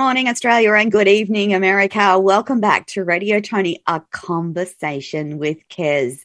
[0.00, 2.18] Morning, Australia, and good evening, America.
[2.18, 6.20] Welcome back to Radio Tony, a conversation with Kez.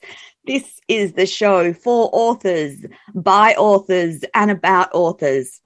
[0.45, 5.59] This is the show for authors, by authors, and about authors,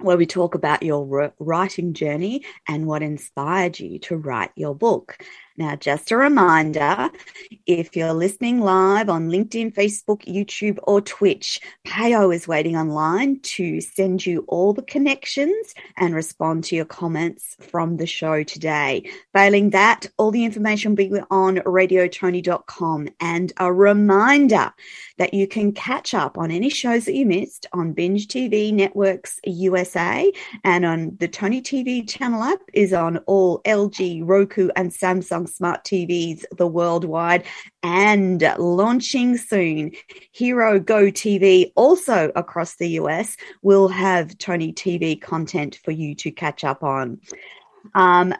[0.00, 5.24] where we talk about your writing journey and what inspired you to write your book.
[5.58, 7.10] Now, just a reminder
[7.66, 13.80] if you're listening live on LinkedIn, Facebook, YouTube, or Twitch, Payo is waiting online to
[13.80, 19.08] send you all the connections and respond to your comments from the show today.
[19.32, 23.08] Failing that, all the information will be on radiotony.com.
[23.18, 24.72] And a reminder
[25.18, 29.38] that you can catch up on any shows that you missed on Binge TV Networks
[29.44, 30.30] USA
[30.64, 35.84] and on the Tony TV channel app is on all LG, Roku, and Samsung smart
[35.84, 37.44] TVs the worldwide
[37.82, 39.92] and launching soon.
[40.32, 46.30] Hero Go TV, also across the US, will have Tony TV content for you to
[46.30, 47.20] catch up on.
[47.94, 48.34] Um,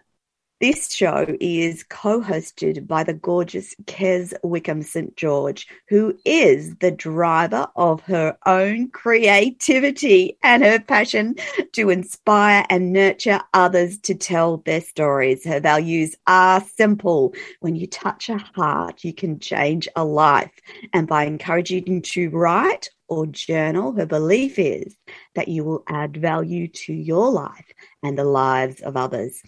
[0.60, 5.14] this show is co hosted by the gorgeous Kez Wickham St.
[5.16, 11.36] George, who is the driver of her own creativity and her passion
[11.72, 15.44] to inspire and nurture others to tell their stories.
[15.44, 17.34] Her values are simple.
[17.60, 20.52] When you touch a heart, you can change a life.
[20.94, 24.96] And by encouraging you to write or journal, her belief is
[25.34, 27.72] that you will add value to your life
[28.02, 29.42] and the lives of others.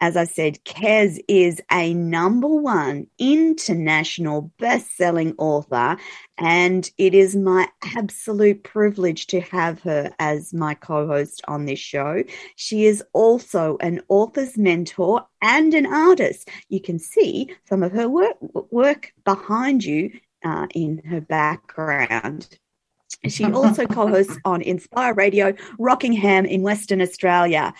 [0.00, 5.96] As I said, Kez is a number one international best selling author,
[6.38, 11.78] and it is my absolute privilege to have her as my co host on this
[11.78, 12.22] show.
[12.56, 16.48] She is also an author's mentor and an artist.
[16.68, 18.36] You can see some of her work,
[18.70, 20.12] work behind you
[20.44, 22.58] uh, in her background.
[23.28, 27.72] She also co hosts on Inspire Radio, Rockingham in Western Australia.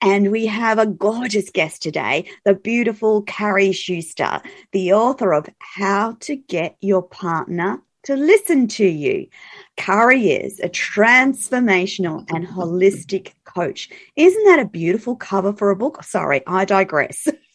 [0.00, 4.40] And we have a gorgeous guest today, the beautiful Carrie Schuster,
[4.72, 9.28] the author of How to Get Your Partner to Listen to You.
[9.76, 13.88] Carrie is a transformational and holistic coach.
[14.16, 16.02] Isn't that a beautiful cover for a book?
[16.02, 17.28] Sorry, I digress.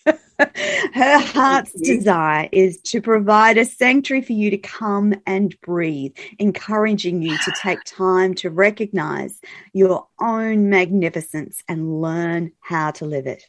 [0.94, 7.22] Her heart's desire is to provide a sanctuary for you to come and breathe, encouraging
[7.22, 9.42] you to take time to recognize
[9.74, 13.44] your own magnificence and learn how to live it.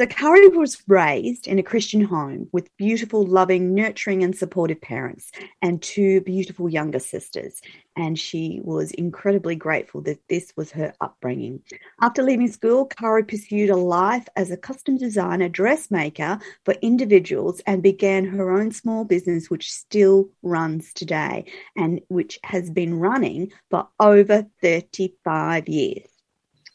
[0.00, 5.30] So, Carrie was raised in a Christian home with beautiful, loving, nurturing, and supportive parents
[5.60, 7.60] and two beautiful younger sisters.
[7.96, 11.62] And she was incredibly grateful that this was her upbringing.
[12.00, 17.82] After leaving school, Carrie pursued a life as a custom designer, dressmaker for individuals, and
[17.82, 21.44] began her own small business, which still runs today
[21.76, 26.09] and which has been running for over 35 years.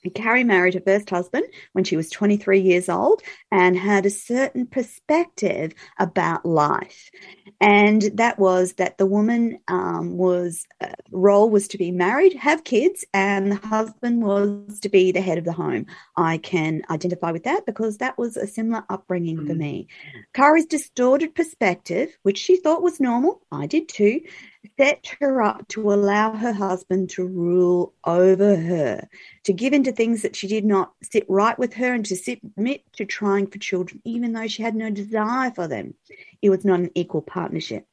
[0.10, 3.22] Carrie married her first husband when she was 23 years old
[3.52, 7.10] and had a certain perspective about life.
[7.62, 12.64] And that was that the woman um, was uh, role was to be married, have
[12.64, 15.86] kids, and the husband was to be the head of the home.
[16.18, 19.48] I can identify with that because that was a similar upbringing mm-hmm.
[19.48, 19.88] for me.
[20.34, 24.22] Carrie's distorted perspective, which she thought was normal, I did too,
[24.78, 29.08] set her up to allow her husband to rule over her,
[29.44, 32.16] to give in to things that she did not sit right with her, and to
[32.16, 35.94] submit to trying for children, even though she had no desire for them.
[36.42, 37.86] It was not an equal partnership.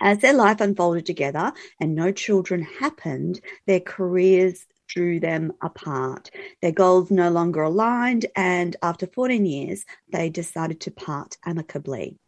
[0.00, 6.30] As their life unfolded together and no children happened, their careers drew them apart.
[6.60, 12.18] Their goals no longer aligned, and after 14 years, they decided to part amicably.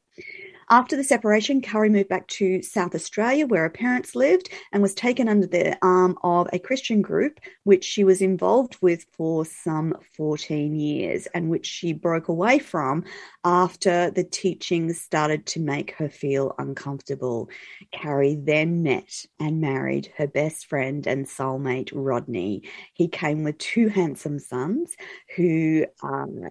[0.68, 4.94] After the separation, Carrie moved back to South Australia, where her parents lived, and was
[4.94, 9.96] taken under the arm of a Christian group, which she was involved with for some
[10.16, 13.04] 14 years, and which she broke away from
[13.44, 17.48] after the teachings started to make her feel uncomfortable.
[17.92, 22.62] Carrie then met and married her best friend and soulmate, Rodney.
[22.92, 24.96] He came with two handsome sons
[25.36, 26.48] who um,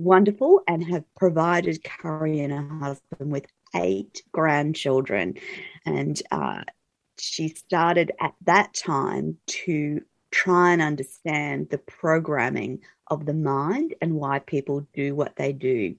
[0.00, 5.34] wonderful and have provided Carrie and her husband with eight grandchildren.
[5.84, 6.62] And uh,
[7.18, 14.14] she started at that time to try and understand the programming of the mind and
[14.14, 15.96] why people do what they do.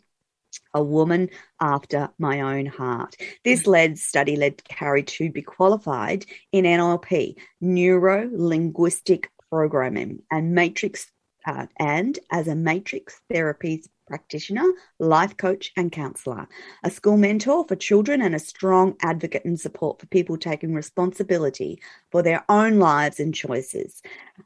[0.73, 1.29] A woman
[1.61, 3.15] after my own heart.
[3.43, 11.10] This led study led Carrie to be qualified in NLP, neuro linguistic programming, and matrix
[11.45, 14.65] uh, and as a matrix therapies practitioner,
[14.99, 16.45] life coach, and counselor,
[16.83, 21.81] a school mentor for children, and a strong advocate and support for people taking responsibility
[22.11, 24.01] for their own lives and choices.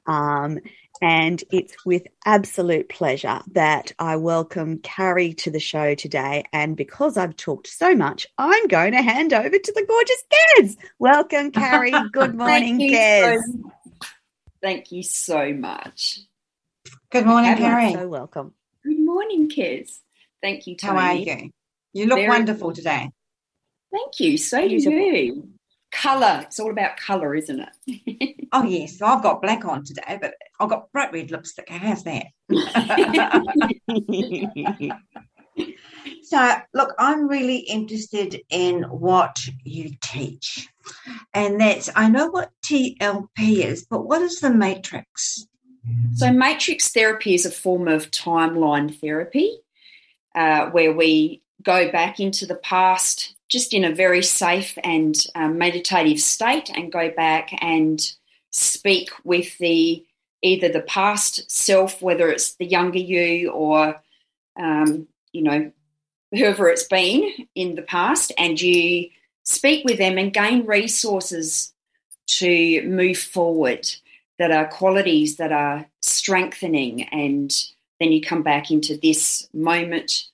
[0.05, 0.59] Um,
[1.01, 6.45] And it's with absolute pleasure that I welcome Carrie to the show today.
[6.53, 10.77] And because I've talked so much, I'm going to hand over to the gorgeous Kez.
[10.99, 11.99] Welcome, Carrie.
[12.11, 13.39] Good morning, Kez.
[13.41, 13.71] So,
[14.61, 16.19] thank you so much.
[17.15, 17.93] Good morning, Carrie.
[17.93, 18.53] So welcome.
[18.83, 19.99] Good morning, Kez.
[20.41, 20.99] Thank you, Tony.
[20.99, 21.49] How are you?
[21.93, 23.09] You look Very wonderful today.
[23.89, 24.37] Thank you.
[24.37, 25.47] So do you.
[25.93, 26.41] Colour.
[26.43, 28.47] It's all about colour, isn't it?
[28.51, 29.01] oh, yes.
[29.01, 31.69] I've got black on today, but I've got bright red lipstick.
[31.69, 32.25] How's that?
[36.23, 40.67] so, look, I'm really interested in what you teach.
[41.33, 45.47] And that's, I know what TLP is, but what is the matrix?
[46.15, 49.59] So, matrix therapy is a form of timeline therapy
[50.33, 55.57] uh, where we go back into the past just in a very safe and um,
[55.57, 58.13] meditative state and go back and
[58.51, 60.03] speak with the
[60.41, 64.01] either the past self, whether it's the younger you or
[64.57, 65.71] um, you know
[66.31, 69.09] whoever it's been in the past, and you
[69.43, 71.73] speak with them and gain resources
[72.27, 73.87] to move forward
[74.39, 77.65] that are qualities that are strengthening and
[77.99, 80.25] then you come back into this moment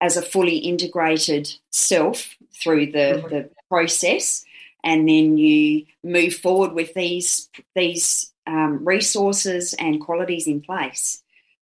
[0.00, 3.28] as a fully integrated self through the, mm-hmm.
[3.28, 4.44] the process
[4.84, 11.22] and then you move forward with these these um, resources and qualities in place.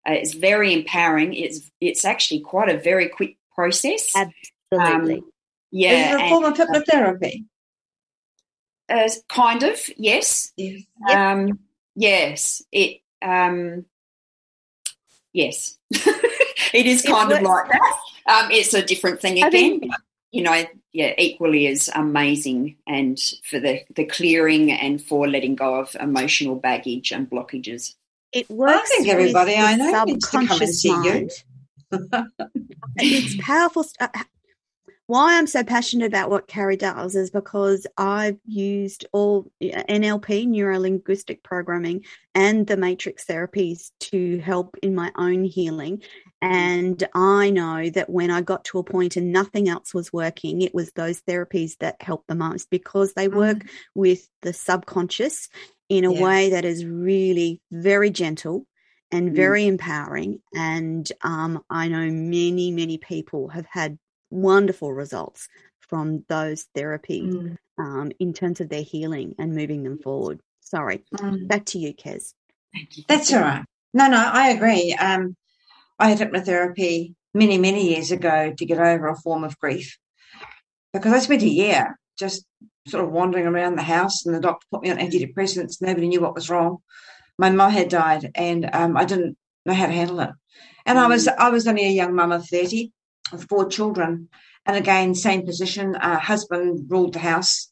[0.08, 1.34] Uh, it's very empowering.
[1.34, 4.14] It's it's actually quite a very quick process.
[4.14, 5.18] Absolutely.
[5.18, 5.32] Um,
[5.70, 6.14] yeah.
[6.14, 7.44] Is it a form of hypnotherapy?
[8.88, 10.52] Uh, kind of, yes.
[10.56, 10.82] Yes.
[11.10, 11.58] Um,
[11.98, 12.62] yes.
[12.72, 13.00] It.
[13.20, 13.84] Um,
[15.32, 15.76] yes.
[15.90, 17.98] it is kind of like that.
[18.26, 19.80] Um, it's a different thing again.
[19.80, 19.92] Think,
[20.30, 25.76] you know, yeah, equally as amazing and for the, the clearing and for letting go
[25.76, 27.94] of emotional baggage and blockages.
[28.32, 28.90] It works.
[28.92, 31.30] I think everybody I know subconscious mind.
[32.96, 33.86] it's powerful.
[33.98, 34.08] Uh,
[35.08, 40.78] why I'm so passionate about what Carrie does is because I've used all NLP, neuro
[40.78, 46.02] linguistic programming, and the matrix therapies to help in my own healing.
[46.42, 50.60] And I know that when I got to a point and nothing else was working,
[50.60, 53.68] it was those therapies that helped the most because they work mm.
[53.94, 55.48] with the subconscious
[55.88, 56.22] in a yeah.
[56.22, 58.66] way that is really very gentle
[59.10, 59.34] and mm.
[59.34, 59.68] very mm.
[59.68, 60.42] empowering.
[60.54, 63.98] And um, I know many, many people have had
[64.30, 65.48] wonderful results
[65.80, 67.56] from those therapies mm.
[67.78, 70.40] um, in terms of their healing and moving them forward.
[70.60, 71.48] Sorry, mm.
[71.48, 72.34] back to you, Kez.
[73.08, 73.64] That's all right.
[73.94, 74.94] No, no, I agree.
[74.94, 75.34] Um,
[75.98, 79.96] I had hypnotherapy many, many years ago to get over a form of grief
[80.92, 82.44] because I spent a year just
[82.86, 85.80] sort of wandering around the house and the doctor put me on antidepressants.
[85.80, 86.78] Nobody knew what was wrong.
[87.38, 90.30] My mum had died and um, I didn't know how to handle it.
[90.86, 91.34] And I was mm.
[91.38, 92.92] I was only a young mum of 30 with
[93.36, 94.28] four children.
[94.64, 97.70] And again, same position, uh, husband ruled the house.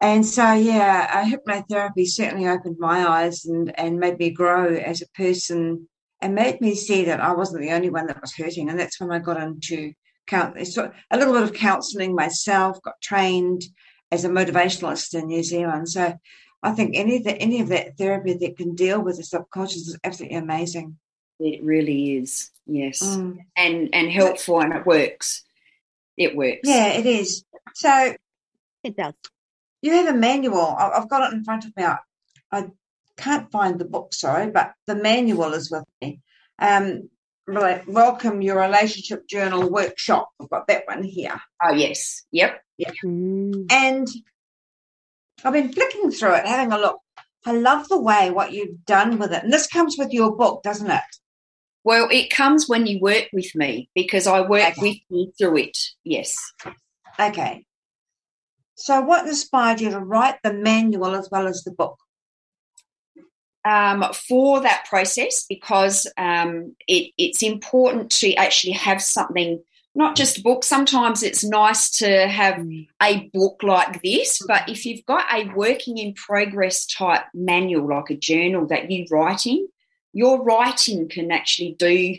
[0.00, 5.00] And so, yeah, uh, hypnotherapy certainly opened my eyes and, and made me grow as
[5.00, 5.88] a person
[6.20, 8.68] and made me see that I wasn't the only one that was hurting.
[8.68, 9.92] And that's when I got into
[10.30, 13.64] so a little bit of counselling myself, got trained
[14.10, 15.88] as a motivationalist in New Zealand.
[15.90, 16.14] So
[16.62, 19.88] I think any of, the, any of that therapy that can deal with the subconscious
[19.88, 20.96] is absolutely amazing.
[21.38, 23.38] It really is, yes, mm.
[23.56, 25.44] and and helpful, and it works.
[26.16, 26.60] It works.
[26.64, 27.44] Yeah, it is.
[27.74, 28.14] So
[28.84, 29.14] it does.
[29.80, 30.76] You have a manual.
[30.78, 31.84] I've got it in front of me.
[31.84, 31.98] I
[32.50, 32.66] I
[33.16, 36.20] can't find the book, sorry, but the manual is with me.
[36.58, 37.08] Um,
[37.46, 40.30] welcome your relationship journal workshop.
[40.40, 41.40] I've got that one here.
[41.64, 42.94] Oh yes, yep, yep.
[43.04, 43.66] Mm.
[43.70, 44.08] And
[45.44, 46.98] I've been flicking through it, having a look.
[47.44, 50.62] I love the way what you've done with it, and this comes with your book,
[50.62, 51.02] doesn't it?
[51.84, 54.80] Well, it comes when you work with me because I work okay.
[54.80, 55.78] with you through it.
[56.04, 56.36] Yes.
[57.18, 57.66] Okay.
[58.74, 61.98] So, what inspired you to write the manual as well as the book?
[63.64, 69.62] um, for that process because um, it, it's important to actually have something,
[69.94, 70.64] not just a book.
[70.64, 72.64] Sometimes it's nice to have
[73.00, 78.10] a book like this, but if you've got a working in progress type manual, like
[78.10, 79.68] a journal that you write in,
[80.12, 82.16] your writing can actually do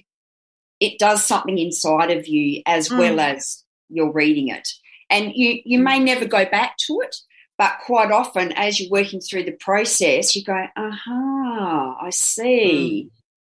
[0.83, 2.97] it does something inside of you as mm.
[2.97, 4.67] well as you're reading it.
[5.09, 7.15] And you, you may never go back to it,
[7.57, 13.05] but quite often, as you're working through the process, you go, aha, I see.
[13.05, 13.11] Mm.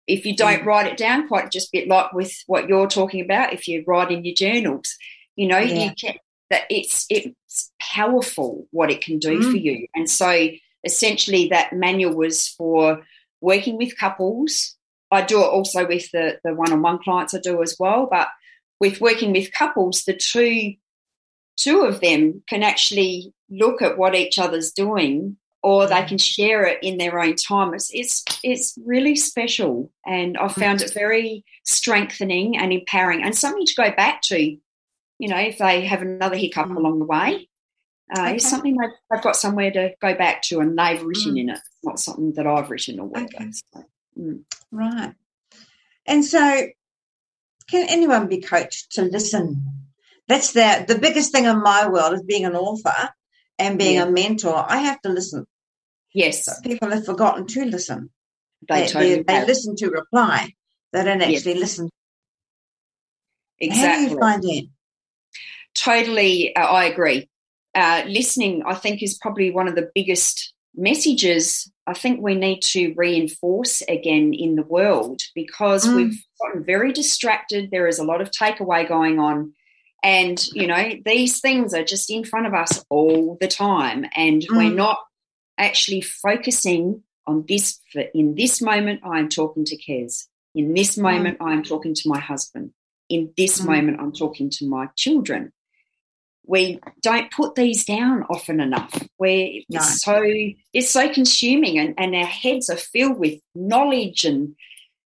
[0.07, 0.67] If you don't mm.
[0.67, 3.83] write it down, quite just a bit like with what you're talking about, if you
[3.89, 4.95] write in your journals,
[5.35, 5.85] you know, yeah.
[5.85, 6.15] you can,
[6.51, 9.51] that it's it's powerful what it can do mm.
[9.51, 9.89] for you.
[9.97, 10.49] And so
[10.85, 13.03] essentially that manual was for
[13.41, 14.77] working with couples.
[15.11, 18.29] I do it also with the, the one-on-one clients I do as well, but
[18.81, 20.75] with working with couples, the two
[21.57, 26.09] two of them can actually look at what each other's doing or they mm.
[26.09, 27.75] can share it in their own time.
[27.75, 33.67] It's it's, it's really special, and I found it very strengthening and empowering, and something
[33.67, 34.57] to go back to.
[35.19, 36.77] You know, if they have another hiccup mm.
[36.77, 37.49] along the way,
[38.17, 38.37] uh, okay.
[38.37, 41.41] it's something they've, they've, got somewhere to go back to, and they've written mm.
[41.41, 41.61] in it.
[41.87, 43.29] Not something that I've written or whatever.
[43.35, 43.51] Okay.
[43.53, 43.85] So,
[44.19, 44.43] mm.
[44.71, 45.15] Right,
[46.05, 46.67] and so
[47.71, 49.65] can anyone be coached to listen?
[50.29, 53.11] That's the the biggest thing in my world is being an author
[53.59, 54.05] and being yeah.
[54.05, 54.65] a mentor.
[54.69, 55.47] I have to listen.
[56.13, 56.49] Yes.
[56.63, 58.11] people have forgotten to listen.
[58.67, 60.53] They, they, totally they, they listen to reply.
[60.93, 61.61] They don't actually yes.
[61.61, 61.91] listen.
[63.59, 63.89] Exactly.
[63.89, 64.69] How do you find that?
[65.75, 67.29] Totally, uh, I agree.
[67.75, 72.63] Uh, listening, I think, is probably one of the biggest messages I think we need
[72.63, 75.97] to reinforce again in the world because mm.
[75.97, 77.71] we've gotten very distracted.
[77.71, 79.53] There is a lot of takeaway going on.
[80.03, 84.07] And, you know, these things are just in front of us all the time.
[84.17, 84.57] And mm.
[84.57, 84.99] we're not
[85.59, 87.81] actually focusing on this.
[87.93, 90.27] For in this moment, I'm talking to Kez.
[90.55, 91.03] In this mm.
[91.03, 91.47] moment, mm.
[91.47, 92.73] I'm talking to my husband.
[93.09, 93.67] In this mm.
[93.67, 95.53] moment, I'm talking to my children.
[96.47, 98.93] We don't put these down often enough.
[99.17, 99.79] Where no.
[99.79, 100.23] it's so
[100.73, 104.55] it's so consuming, and, and our heads are filled with knowledge and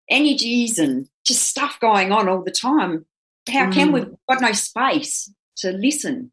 [0.10, 3.06] energies and just stuff going on all the time.
[3.50, 3.94] How can mm.
[3.94, 4.01] we?
[4.01, 6.32] We've got no space to listen.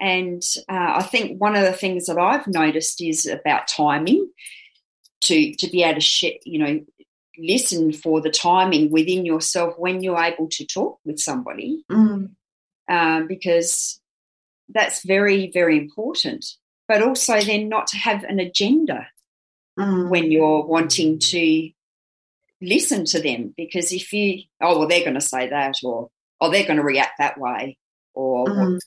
[0.00, 4.30] And uh, I think one of the things that I've noticed is about timing
[5.22, 6.80] to to be able to you know
[7.38, 12.30] listen for the timing within yourself when you're able to talk with somebody mm.
[12.88, 13.99] um, because
[14.72, 16.44] that's very very important
[16.88, 19.06] but also then not to have an agenda
[19.78, 20.08] mm.
[20.08, 21.70] when you're wanting to
[22.62, 26.08] listen to them because if you oh well they're going to say that or
[26.40, 27.76] oh they're going to react that way
[28.14, 28.78] or mm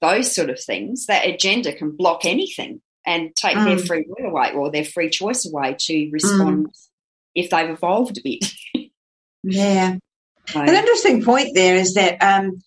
[0.00, 3.64] those sort of things, that agenda can block anything and take mm.
[3.64, 6.88] their free will away or their free choice away to respond mm.
[7.34, 8.44] if they've evolved a bit.
[9.42, 9.96] yeah.
[10.48, 10.60] So.
[10.60, 12.62] An interesting point there is that um,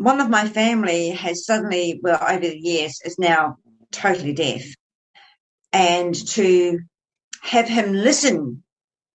[0.00, 3.58] one of my family has suddenly, well, over the years, is now
[3.92, 4.62] totally deaf.
[5.72, 6.80] And to
[7.42, 8.62] have him listen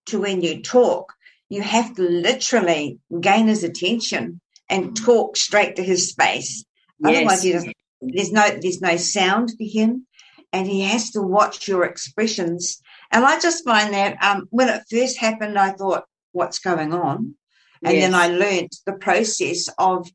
[0.08, 1.14] to when you talk,
[1.50, 4.40] you have to literally gain his attention
[4.70, 6.66] and talk straight to his space
[7.00, 7.18] Yes.
[7.18, 7.74] Otherwise, he doesn't.
[8.02, 10.06] There's no there's no sound for him,
[10.54, 12.82] and he has to watch your expressions.
[13.12, 17.36] And I just find that um, when it first happened, I thought, "What's going on?"
[17.84, 18.04] And yes.
[18.04, 20.10] then I learned the process of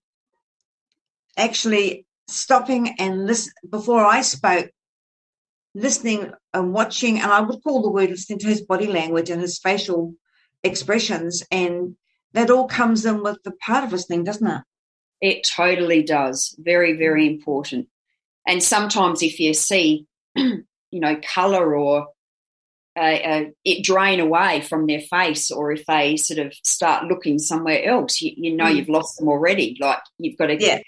[1.41, 4.71] actually stopping and listen before I spoke,
[5.75, 7.19] listening and watching.
[7.19, 10.15] And I would call the word listening to his body language and his facial
[10.63, 11.97] expressions, and
[12.33, 14.63] that all comes in with the part of listening, doesn't it?
[15.21, 16.55] It totally does.
[16.59, 17.89] Very, very important.
[18.47, 22.09] And sometimes if you see, you know, colour or
[22.97, 27.39] uh, uh, it drain away from their face, or if they sort of start looking
[27.39, 28.77] somewhere else, you, you know mm.
[28.77, 29.77] you've lost them already.
[29.81, 30.81] Like you've got to, yeah.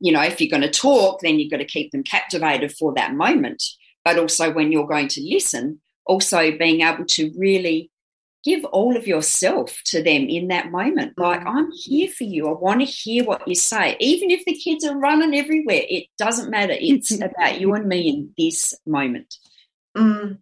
[0.00, 2.94] You know, if you're going to talk, then you've got to keep them captivated for
[2.94, 3.62] that moment.
[4.04, 7.90] But also when you're going to listen, also being able to really
[8.44, 11.18] give all of yourself to them in that moment.
[11.18, 11.46] Like, mm.
[11.46, 12.48] I'm here for you.
[12.48, 13.96] I want to hear what you say.
[14.00, 16.74] Even if the kids are running everywhere, it doesn't matter.
[16.80, 19.34] It's about you and me in this moment.
[19.96, 20.38] Mm,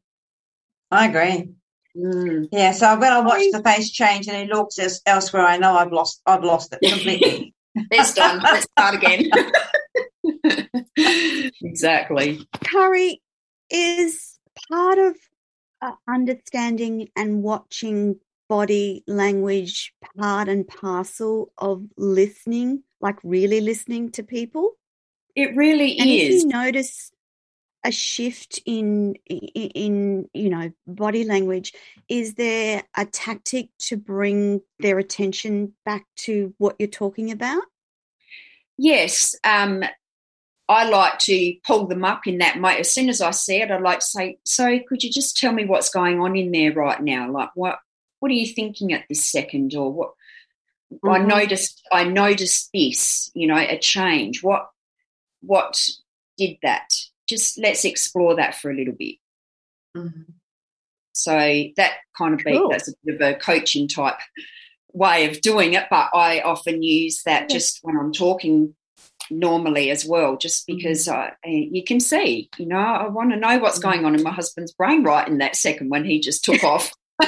[0.90, 1.50] I agree.
[1.96, 2.48] Mm.
[2.52, 5.92] Yeah, so when I watch the face change and he looks elsewhere, I know I've
[5.92, 7.54] lost I've lost it completely.
[7.90, 8.40] it's done.
[8.42, 9.30] Let's start again.
[11.62, 12.46] exactly.
[12.64, 13.20] Carrie
[13.70, 14.38] is
[14.70, 15.16] part of
[15.82, 18.16] uh, understanding and watching
[18.48, 24.72] body language part and parcel of listening, like really listening to people?
[25.34, 26.22] It really and is.
[26.22, 27.10] If you notice
[27.86, 31.72] a shift in, in you know body language,
[32.08, 37.62] is there a tactic to bring their attention back to what you're talking about?
[38.76, 39.84] Yes, um,
[40.68, 42.78] I like to pull them up in that way.
[42.78, 45.52] As soon as I see it, I'd like to say, "So, could you just tell
[45.52, 47.30] me what's going on in there right now?
[47.30, 47.78] Like, what
[48.18, 50.10] what are you thinking at this second, or what?"
[50.92, 51.08] Mm-hmm.
[51.08, 51.86] I noticed.
[51.92, 53.30] I noticed this.
[53.32, 54.42] You know, a change.
[54.42, 54.68] What
[55.40, 55.80] what
[56.36, 56.88] did that?
[57.28, 59.16] Just let's explore that for a little bit.
[59.96, 60.32] Mm-hmm.
[61.12, 61.32] So
[61.76, 62.68] that kind of cool.
[62.68, 64.18] be that's a bit of a coaching type
[64.92, 68.74] way of doing it, but I often use that just when I'm talking
[69.30, 70.76] normally as well, just mm-hmm.
[70.76, 73.90] because I, you can see, you know, I want to know what's mm-hmm.
[73.90, 76.92] going on in my husband's brain right in that second when he just took off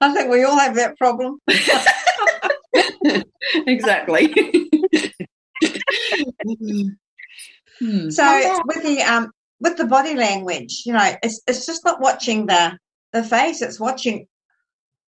[0.00, 1.40] I think we all have that problem.
[3.66, 4.34] exactly.
[7.78, 8.08] Hmm.
[8.08, 12.46] So with the um with the body language, you know, it's it's just not watching
[12.46, 12.78] the
[13.12, 14.26] the face; it's watching.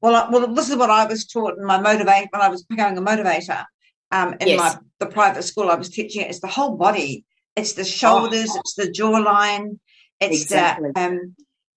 [0.00, 2.64] Well, I, well, this is what I was taught in my motivate when I was
[2.64, 3.64] becoming a motivator.
[4.10, 4.58] Um, in yes.
[4.58, 7.24] my the private school I was teaching it, it's the whole body.
[7.56, 8.60] It's the shoulders, oh.
[8.60, 9.78] it's the jawline,
[10.20, 10.90] it's exactly.
[10.94, 11.34] the um,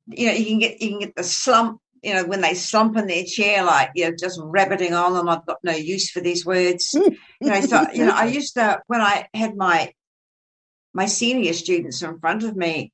[0.08, 2.98] you know, you can get you can get the slump you know, when they slump
[2.98, 6.20] in their chair, like, you know, just rabbiting on and I've got no use for
[6.20, 6.94] these words.
[6.94, 9.94] you know, so, you know, I used to, when I had my,
[10.94, 12.92] my senior students in front of me,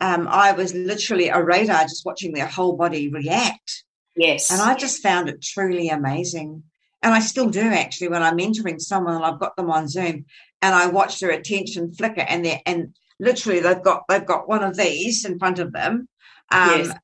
[0.00, 3.84] um, I was literally a radar just watching their whole body react.
[4.16, 4.50] Yes.
[4.50, 6.62] And I just found it truly amazing.
[7.02, 10.24] And I still do actually when I'm mentoring someone and I've got them on Zoom
[10.62, 14.62] and I watch their attention flicker and they and literally they've got they've got one
[14.62, 16.08] of these in front of them.
[16.50, 16.94] Um, yes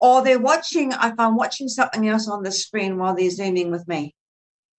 [0.00, 3.86] or they're watching, if I'm watching something else on the screen while they're zooming with
[3.88, 4.14] me.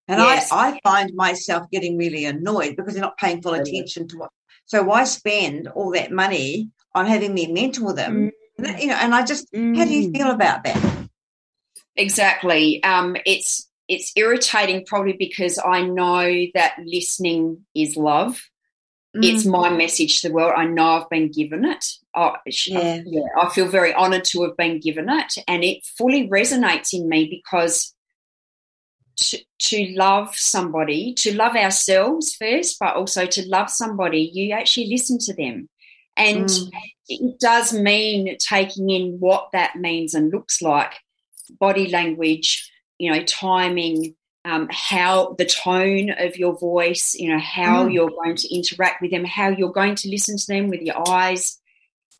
[0.06, 0.50] And yes.
[0.50, 4.30] I, I find myself getting really annoyed because they're not paying full attention to what.
[4.66, 8.32] So why spend all that money on having me mentor them?
[8.58, 8.80] Mm.
[8.80, 9.76] You know, and I just, mm.
[9.76, 10.34] how do you feel mm.
[10.34, 11.08] about that?
[11.96, 12.82] Exactly.
[12.84, 18.40] Um, it's it's irritating probably because I know that listening is love
[19.16, 19.24] Mm.
[19.24, 20.52] It's my message to the world.
[20.56, 21.84] I know I've been given it.
[22.14, 23.00] I, yeah.
[23.06, 27.08] yeah, I feel very honoured to have been given it, and it fully resonates in
[27.08, 27.94] me because
[29.18, 34.88] to, to love somebody, to love ourselves first, but also to love somebody, you actually
[34.88, 35.68] listen to them.
[36.16, 36.70] And mm.
[37.08, 40.94] it does mean taking in what that means and looks like
[41.58, 44.14] body language, you know, timing,
[44.48, 47.92] um, how the tone of your voice, you know, how mm.
[47.92, 51.06] you're going to interact with them, how you're going to listen to them with your
[51.06, 51.58] eyes.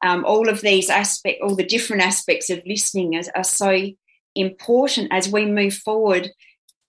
[0.04, 3.86] Um, all of these aspects, all the different aspects of listening are, are so
[4.34, 6.30] important as we move forward.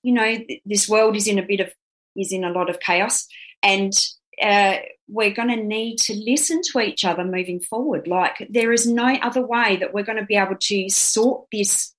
[0.03, 1.71] You know, th- this world is in a bit of
[2.17, 3.25] is in a lot of chaos,
[3.63, 3.93] and
[4.41, 4.75] uh,
[5.07, 8.07] we're going to need to listen to each other moving forward.
[8.07, 11.93] Like there is no other way that we're going to be able to sort this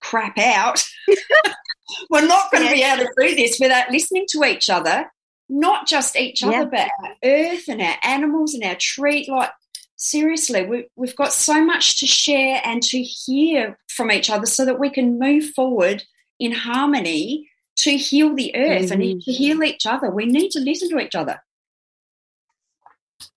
[0.00, 0.84] crap out
[2.10, 5.10] We're not going to be able to do this without listening to each other,
[5.48, 9.26] not just each other, but our earth and our animals and our tree.
[9.30, 9.50] Like,
[9.96, 14.64] seriously, we, we've got so much to share and to hear from each other so
[14.64, 16.04] that we can move forward
[16.38, 19.00] in harmony to heal the earth mm-hmm.
[19.00, 20.10] and to heal each other.
[20.10, 21.42] We need to listen to each other.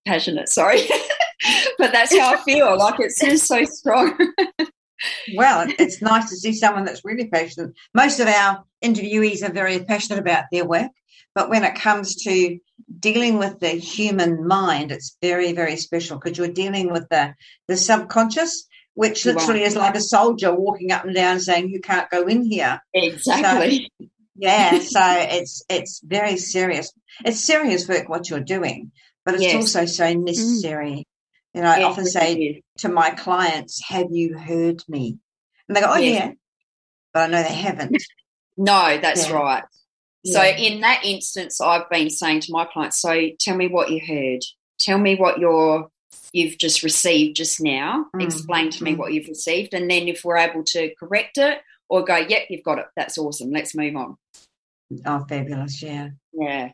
[0.05, 0.81] Passionate, sorry.
[1.77, 2.77] but that's how I feel.
[2.77, 4.17] Like it says so strong.
[5.35, 7.73] well, it's nice to see someone that's really passionate.
[7.93, 10.91] Most of our interviewees are very passionate about their work,
[11.33, 12.59] but when it comes to
[12.99, 17.33] dealing with the human mind, it's very, very special because you're dealing with the,
[17.67, 22.09] the subconscious, which literally is like a soldier walking up and down saying, You can't
[22.09, 22.81] go in here.
[22.93, 23.89] Exactly.
[23.99, 26.91] So, yeah, so it's it's very serious.
[27.23, 28.91] It's serious work what you're doing,
[29.23, 29.55] but it's yes.
[29.55, 30.25] also so mm.
[30.25, 31.05] necessary.
[31.53, 35.19] You know, I often say to my clients, Have you heard me?
[35.67, 36.11] And they go, Oh, yeah.
[36.11, 36.31] yeah.
[37.13, 38.03] But I know they haven't.
[38.57, 39.35] no, that's yeah.
[39.35, 39.63] right.
[40.23, 40.33] Yeah.
[40.33, 44.01] So, in that instance, I've been saying to my clients, So tell me what you
[44.05, 44.41] heard.
[44.79, 45.89] Tell me what you're,
[46.31, 48.05] you've just received just now.
[48.15, 48.23] Mm.
[48.23, 48.97] Explain to me mm.
[48.97, 49.73] what you've received.
[49.73, 51.59] And then if we're able to correct it
[51.89, 52.85] or go, Yep, you've got it.
[52.95, 53.51] That's awesome.
[53.51, 54.17] Let's move on.
[55.05, 55.81] Oh, fabulous.
[55.81, 56.09] Yeah.
[56.33, 56.71] Yeah.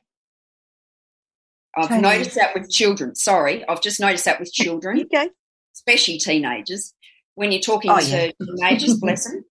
[1.77, 3.15] I've noticed that with children.
[3.15, 5.29] Sorry, I've just noticed that with children, okay.
[5.75, 6.93] especially teenagers.
[7.35, 8.31] When you're talking oh, to yeah.
[8.41, 9.45] teenagers, bless them,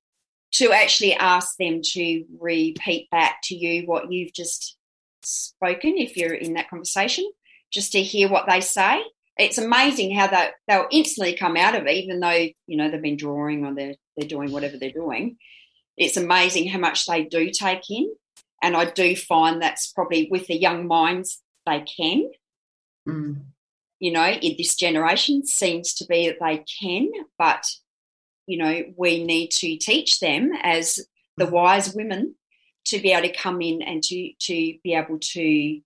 [0.52, 4.76] to actually ask them to repeat back to you what you've just
[5.22, 7.30] spoken, if you're in that conversation,
[7.70, 9.02] just to hear what they say.
[9.38, 13.02] It's amazing how that they'll instantly come out of it, even though you know they've
[13.02, 15.36] been drawing or they're they're doing whatever they're doing.
[15.96, 18.12] It's amazing how much they do take in,
[18.62, 22.30] and I do find that's probably with the young minds they can.
[23.08, 23.42] Mm.
[23.98, 27.64] You know, in this generation seems to be that they can, but
[28.46, 31.00] you know, we need to teach them as
[31.36, 32.34] the wise women
[32.86, 35.80] to be able to come in and to to be able to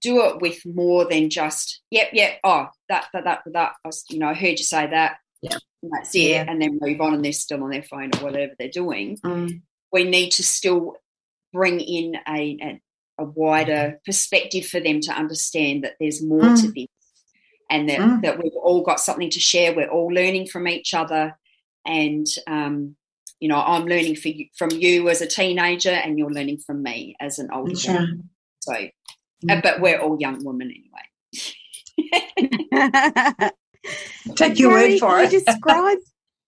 [0.00, 4.04] do it with more than just yep yep oh that that that that I was,
[4.10, 6.44] you know I heard you say that yeah that's it yeah.
[6.46, 9.62] and then move on and they're still on their phone or whatever they're doing mm.
[9.92, 10.96] we need to still
[11.52, 12.80] bring in a, a,
[13.22, 16.60] a wider perspective for them to understand that there's more mm.
[16.60, 16.88] to this
[17.70, 18.22] and that, mm.
[18.22, 19.74] that we've all got something to share.
[19.74, 21.38] We're all learning from each other.
[21.86, 22.96] And, um,
[23.40, 27.16] you know, I'm learning you, from you as a teenager and you're learning from me
[27.20, 27.94] as an older sure.
[27.94, 28.30] woman.
[28.60, 29.62] So, mm.
[29.62, 30.90] but we're all young women anyway.
[34.36, 35.46] Take your Carrie, word for you it.
[35.46, 35.98] describe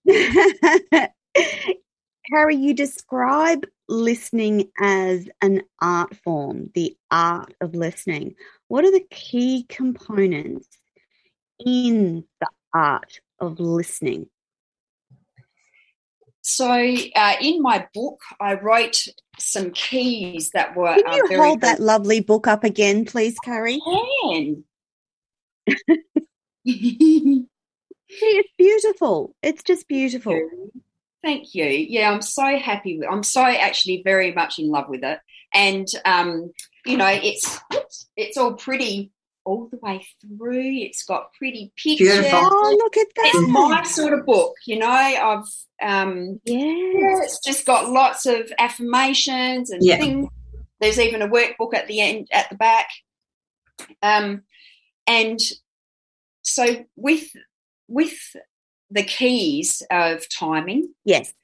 [2.30, 8.34] Carrie, you describe listening as an art form, the art of listening.
[8.68, 10.66] What are the key components
[11.64, 14.28] in the art of listening?
[16.40, 19.06] So, uh, in my book, I wrote
[19.38, 20.94] some keys that were.
[20.94, 23.80] Can uh, you very hold that lovely book up again, please, Carrie?
[23.80, 24.64] Can.
[28.16, 29.34] It's beautiful.
[29.42, 30.38] It's just beautiful.
[31.24, 31.64] Thank you.
[31.64, 33.08] Yeah, I'm so happy with.
[33.10, 35.18] I'm so actually very much in love with it,
[35.54, 36.52] and um,
[36.84, 37.58] you know, it's
[38.16, 39.10] it's all pretty
[39.46, 40.60] all the way through.
[40.62, 42.08] It's got pretty pictures.
[42.20, 42.40] Beautiful.
[42.42, 43.30] Oh, look at that.
[43.34, 44.86] It's my sort of book, you know.
[44.86, 45.46] I've
[45.82, 47.24] um, Yes.
[47.24, 49.96] it's just got lots of affirmations and Yeah.
[49.96, 50.28] things.
[50.80, 52.88] There's even a workbook at the end, at the back.
[54.02, 54.42] Um,
[55.06, 55.38] and
[56.42, 57.30] so with
[57.88, 58.18] with
[58.94, 61.34] the keys of timing, Yes.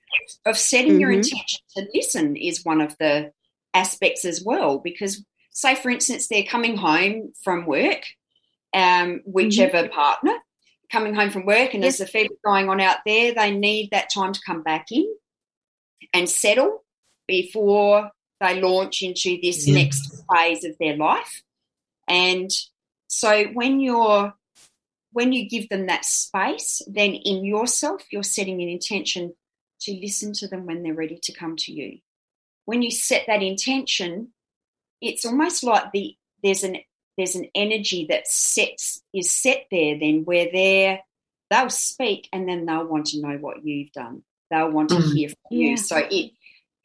[0.46, 1.16] of setting your Mhm.
[1.16, 3.32] intention to listen is one of the
[3.74, 4.78] aspects as well.
[4.78, 8.06] Because, say, for instance, they're coming home from work,
[8.72, 10.38] um, whichever partner
[10.92, 11.98] coming home from work, and Yes.
[11.98, 15.12] there's a fever going on out there, they need that time to come back in
[16.12, 16.84] and settle
[17.26, 18.10] before
[18.40, 21.42] they launch into this next phase of their life.
[22.08, 22.50] And
[23.06, 24.34] so when you're
[25.12, 29.34] when you give them that space, then in yourself, you're setting an intention
[29.82, 31.98] to listen to them when they're ready to come to you.
[32.66, 34.28] When you set that intention,
[35.00, 36.76] it's almost like the there's an
[37.16, 41.00] there's an energy that sets is set there then where they're
[41.50, 44.22] they'll speak and then they'll want to know what you've done.
[44.50, 45.14] They'll want to Mm.
[45.14, 45.70] hear from Yeah.
[45.70, 45.76] you.
[45.76, 46.32] So it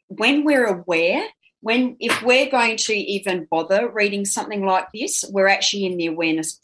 [0.08, 1.26] when we're aware,
[1.60, 6.06] when if we're going to even bother reading something like this, we're actually in the
[6.06, 6.58] awareness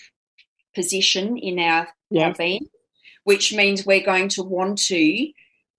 [0.75, 2.67] position in our, our being,
[3.25, 5.31] which means we're going to want to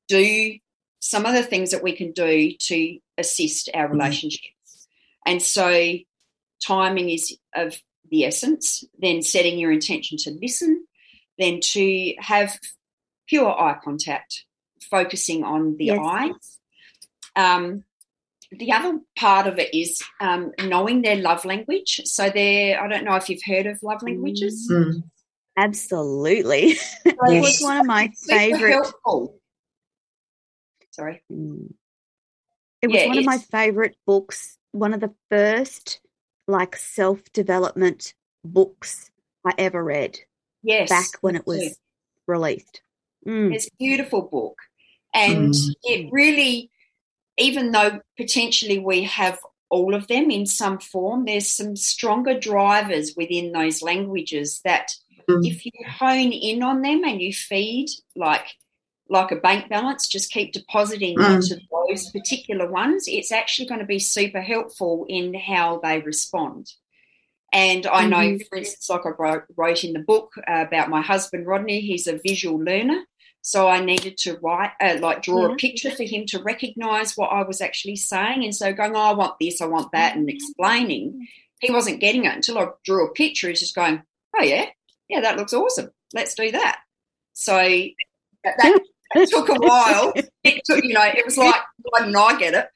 [0.08, 0.58] do
[1.00, 4.88] some of the things that we can do to assist our relationships.
[5.26, 5.96] And so
[6.66, 7.76] timing is of
[8.10, 10.86] the essence, then setting your intention to listen,
[11.38, 12.58] then to have
[13.28, 14.46] pure eye contact,
[14.90, 16.00] focusing on the Yes.
[16.02, 16.60] eyes.
[17.36, 17.84] Um,
[18.60, 22.02] the other part of it is um, knowing their love language.
[22.06, 24.70] So, there, I don't know if you've heard of love languages.
[24.72, 25.04] Mm.
[25.58, 26.72] Absolutely.
[26.72, 27.42] it Yes.
[27.42, 28.86] was one of my favorite.
[30.92, 31.24] Sorry.
[31.32, 31.74] Mm.
[32.82, 36.02] It was Yeah, one of my favorite books, one of the first
[36.48, 38.14] like self development
[38.44, 39.10] books
[39.46, 40.20] I ever read
[40.62, 40.90] Yes.
[40.90, 41.70] back when it was too.
[42.28, 42.82] released.
[43.26, 43.54] Mm.
[43.54, 44.58] It's a beautiful book.
[45.14, 45.74] And Mm.
[45.84, 46.72] it really,
[47.38, 53.14] even though potentially we have all of them in some form, there's some stronger drivers
[53.18, 54.92] within those languages that
[55.30, 55.48] Mm.
[55.48, 58.46] if you hone in on them and you feed like
[59.10, 61.36] like a bank balance, just keep depositing Mm.
[61.36, 66.72] into those particular ones, it's actually going to be super helpful in how they respond.
[67.52, 68.48] And I know, Mhm.
[68.48, 72.08] for instance, like I wrote, wrote in the book uh, about my husband Rodney, he's
[72.08, 73.06] a visual learner.
[73.46, 75.54] So I needed to write, uh, like draw Yeah.
[75.54, 78.44] a picture for him to recognize what I was actually saying.
[78.46, 81.28] And so going, oh, I want this, I want that, and explaining,
[81.60, 83.50] he wasn't getting it until I drew a picture.
[83.50, 84.02] He's just going,
[84.38, 84.68] oh, yeah,
[85.10, 85.92] yeah, that looks awesome.
[86.14, 86.80] Let's do that.
[87.34, 88.82] So that, that,
[89.14, 90.14] that took a while.
[90.46, 92.68] It took, you know, it was like, why didn't I get it?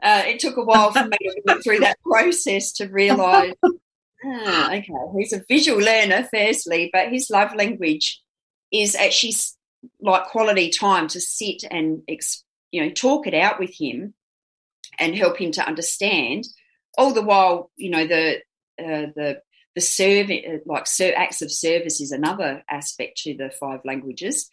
[0.00, 3.54] Uh, it took a while for me to go through that process to realise,
[4.24, 8.20] ah, okay, he's a visual learner, firstly, but his love language
[8.72, 9.34] is actually
[10.00, 14.14] like quality time to sit and ex, you know talk it out with him
[14.98, 16.44] and help him to understand.
[16.98, 18.36] All the while, you know the
[18.78, 19.42] uh, the
[19.74, 20.30] the serve
[20.66, 24.48] like acts of service is another aspect to the five languages.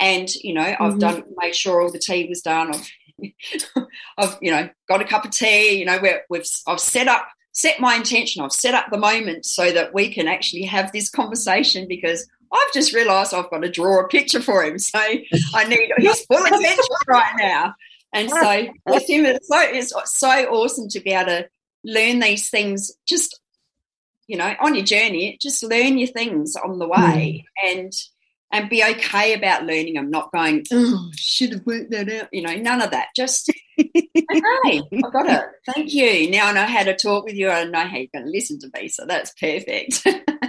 [0.00, 1.00] And you know, I've Mhm.
[1.00, 2.72] done made sure all the tea was done.
[2.74, 2.90] I've,
[4.18, 5.78] I've you know got a cup of tea.
[5.78, 8.42] You know, where we've I've set up set my intention.
[8.42, 12.72] I've set up the moment so that we can actually have this conversation because I've
[12.72, 14.78] just realised I've got to draw a picture for him.
[14.78, 17.74] So I need his full attention right now.
[18.12, 21.48] And so with him, it's so it's so awesome to be able to
[21.84, 22.92] learn these things.
[23.06, 23.40] Just
[24.26, 27.70] you know, on your journey, just learn your things on the way, mm.
[27.70, 27.92] and
[28.50, 30.10] and be okay about learning them.
[30.10, 32.28] Not going, oh, should have worked that out.
[32.32, 33.08] You know, none of that.
[33.14, 34.02] Just okay,
[34.34, 35.44] I got it.
[35.66, 36.30] Thank you.
[36.30, 37.50] Now I know how to talk with you.
[37.50, 38.88] I know how you're going to listen to me.
[38.88, 40.06] So that's perfect.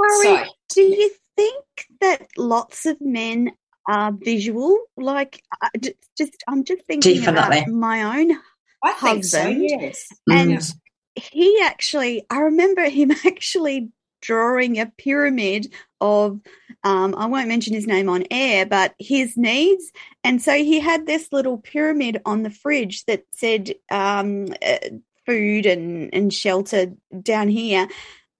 [0.00, 1.64] Carrie, so do you think
[2.00, 3.52] that lots of men
[3.88, 4.76] are visual?
[4.96, 7.58] Like, I- j- just I'm just thinking Definitely.
[7.58, 8.32] about my own,
[8.84, 9.38] I think so.
[9.42, 9.64] Husband.
[9.68, 10.06] Yes.
[10.28, 10.74] and Mm.
[11.16, 16.40] he actually, I remember him actually drawing a pyramid of
[16.84, 19.90] um, I won't mention his name on air, but his needs.
[20.24, 24.78] And so he had this little pyramid on the fridge that said um, uh,
[25.26, 27.88] food and, and shelter down here.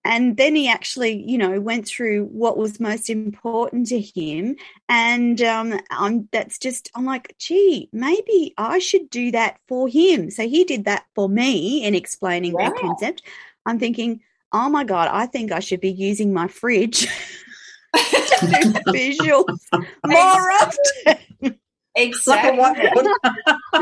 [0.09, 4.57] And then he actually, you know, went through what was most important to him.
[4.88, 10.31] And um, I'm, that's just, I'm like, gee, maybe I should do that for him.
[10.31, 12.71] So he did that for me in explaining wow.
[12.71, 13.23] that concept.
[13.66, 17.01] I'm thinking, oh my God, I think I should be using my fridge
[17.94, 19.59] to do visuals
[20.07, 21.59] more often.
[21.94, 23.12] Exactly.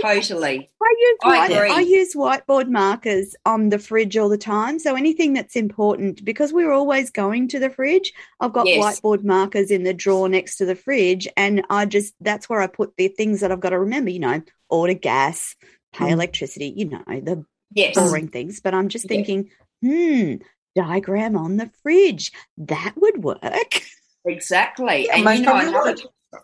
[0.00, 0.70] totally.
[0.82, 4.78] I use, white, I, I, use whiteboard markers on the fridge all the time.
[4.78, 9.00] So anything that's important, because we're always going to the fridge, I've got yes.
[9.00, 11.28] whiteboard markers in the drawer next to the fridge.
[11.36, 14.20] And I just, that's where I put the things that I've got to remember, you
[14.20, 15.56] know, order gas,
[15.92, 16.12] pay mm.
[16.12, 17.94] electricity, you know, the yes.
[17.94, 18.60] boring things.
[18.60, 19.50] But I'm just thinking,
[19.82, 20.34] hmm,
[20.74, 22.32] diagram on the fridge.
[22.58, 23.82] That would work.
[24.24, 25.06] Exactly.
[25.06, 25.96] Yeah, and you know, another,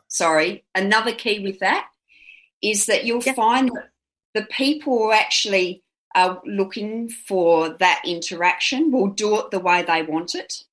[0.09, 1.87] sorry, another key with that
[2.63, 3.35] is that you'll yeah.
[3.35, 3.91] find that
[4.35, 5.83] the people who actually
[6.15, 10.65] are looking for that interaction will do it the way they want it.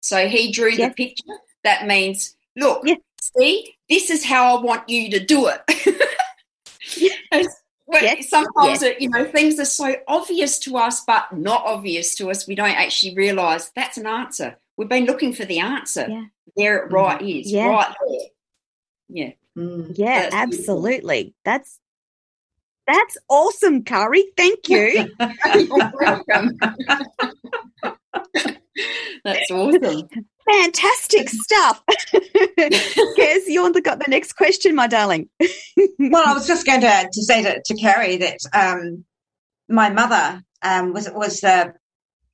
[0.00, 0.88] So he drew yeah.
[0.88, 1.24] the picture.
[1.64, 2.94] That means, look, yeah.
[3.20, 5.60] see, this is how I want you to do it.
[7.90, 8.28] yes.
[8.28, 8.82] sometimes yes.
[8.82, 12.54] It, you know things are so obvious to us but not obvious to us we
[12.54, 16.24] don't actually realize that's an answer we've been looking for the answer yeah.
[16.56, 17.40] there it right mm.
[17.40, 17.66] is yeah.
[17.66, 18.28] right there
[19.08, 19.92] yeah mm.
[19.96, 21.40] yeah that's absolutely beautiful.
[21.44, 21.80] that's
[22.86, 25.08] that's awesome Carrie thank you
[25.54, 25.68] you're
[26.00, 26.58] welcome
[29.24, 30.08] that's awesome
[30.48, 31.82] Fantastic stuff.
[32.14, 35.28] Kez, you got the next question, my darling.
[35.98, 39.04] well, I was just going to, to say to, to Carrie that um,
[39.68, 41.70] my mother um, was was uh,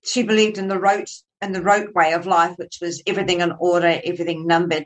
[0.04, 1.08] she believed in the rote
[1.40, 4.84] and the rote way of life, which was everything in order, everything numbered.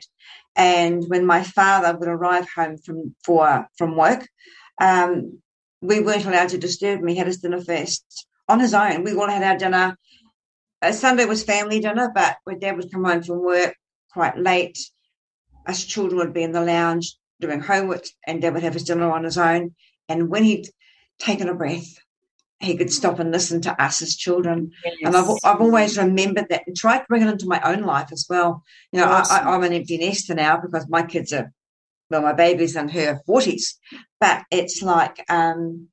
[0.57, 4.27] And when my father would arrive home from for from work,
[4.81, 5.39] um,
[5.81, 7.07] we weren't allowed to disturb him.
[7.07, 9.03] He had his dinner first on his own.
[9.03, 9.97] We all had our dinner
[10.81, 13.75] uh, Sunday was family dinner, but when Dad would come home from work
[14.11, 14.77] quite late,
[15.65, 19.11] us children would be in the lounge doing homework, and Dad would have his dinner
[19.11, 19.75] on his own.
[20.07, 20.69] And when he'd
[21.19, 21.97] taken a breath,
[22.59, 24.71] he could stop and listen to us as children.
[24.83, 24.95] Yes.
[25.03, 28.11] And I've, I've always remembered that and tried to bring it into my own life
[28.11, 28.63] as well.
[28.91, 29.47] You know, awesome.
[29.47, 31.51] I, am an empty nester now because my kids are,
[32.09, 33.75] well, my baby's in her 40s,
[34.19, 35.89] but it's like um,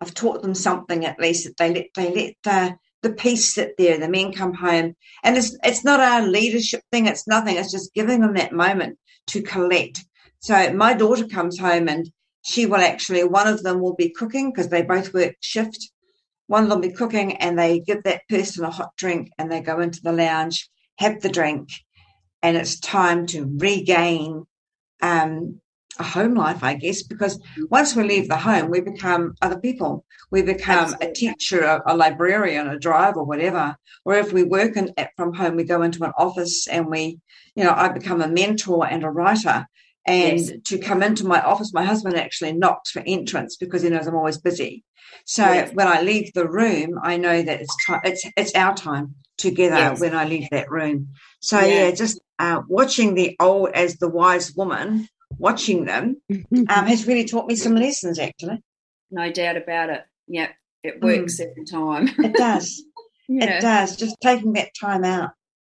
[0.00, 3.76] I've taught them something at least that they let, they let the, the peace sit
[3.78, 3.98] there.
[3.98, 7.06] The men come home, and it's it's not a leadership thing.
[7.06, 7.56] It's nothing.
[7.56, 10.04] It's just giving them that moment to collect.
[10.40, 12.10] So my daughter comes home, and
[12.46, 15.90] she will actually one of them will be cooking because they both work shift.
[16.46, 19.50] One of them will be cooking, and they give that person a hot drink, and
[19.50, 21.70] they go into the lounge, have the drink,
[22.42, 24.46] and it's time to regain
[25.02, 25.60] um,
[25.98, 30.04] a home life, I guess, because once we leave the home, we become other people.
[30.30, 31.08] We become Absolutely.
[31.08, 33.76] a teacher, a, a, librarian, a driver, whatever.
[34.04, 37.18] Or if we work in, at, from home, we go into an office and we,
[37.56, 39.66] you know, I become a mentor and a writer.
[40.06, 40.52] And yes.
[40.66, 44.14] to come into my office, my husband actually knocks for entrance because he knows I'm
[44.14, 44.84] always busy.
[45.24, 45.72] So yes.
[45.72, 49.76] when I leave the room, I know that it's time, it's it's our time together
[49.76, 50.00] yes.
[50.00, 51.08] when I leave that room.
[51.40, 57.06] So yeah, just uh, watching the old as the wise woman watching them um, has
[57.06, 58.62] really taught me some lessons, actually.
[59.10, 60.04] No doubt about it.
[60.28, 60.50] Yep,
[60.82, 61.50] it works mm.
[61.50, 62.08] every time.
[62.18, 62.84] it does.
[63.28, 63.58] yeah.
[63.58, 63.96] It does.
[63.96, 65.30] Just taking that time out.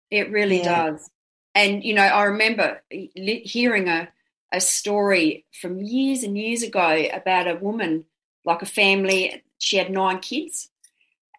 [0.10, 0.92] It really yeah.
[0.92, 1.10] does.
[1.56, 4.10] And, you know, I remember hearing a,
[4.52, 8.06] a story from years and years ago about a woman,
[8.46, 10.70] like a family, she had nine kids.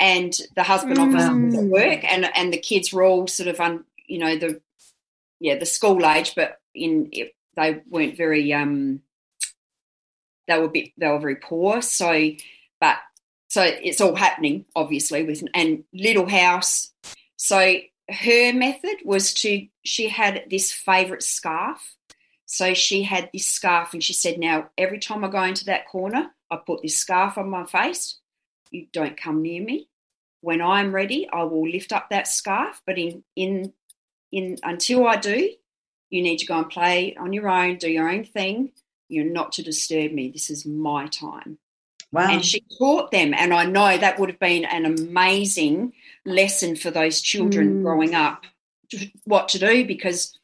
[0.00, 1.02] And the husband mm.
[1.02, 4.36] obviously was at work, and and the kids were all sort of, un, you know,
[4.36, 4.60] the
[5.40, 7.10] yeah, the school age, but in
[7.56, 9.00] they weren't very um,
[10.46, 11.82] they were bit they were very poor.
[11.82, 12.30] So,
[12.80, 12.98] but
[13.48, 16.92] so it's all happening obviously with and little house.
[17.36, 21.96] So her method was to she had this favorite scarf.
[22.50, 25.86] So she had this scarf and she said, Now every time I go into that
[25.86, 28.18] corner, I put this scarf on my face.
[28.70, 29.90] You don't come near me.
[30.40, 32.80] When I'm ready, I will lift up that scarf.
[32.86, 33.74] But in in
[34.32, 35.50] in until I do,
[36.08, 38.72] you need to go and play on your own, do your own thing.
[39.10, 40.30] You're not to disturb me.
[40.30, 41.58] This is my time.
[42.12, 42.30] Wow.
[42.30, 43.34] And she taught them.
[43.34, 45.92] And I know that would have been an amazing
[46.24, 47.82] lesson for those children mm.
[47.82, 48.46] growing up
[49.24, 50.37] what to do because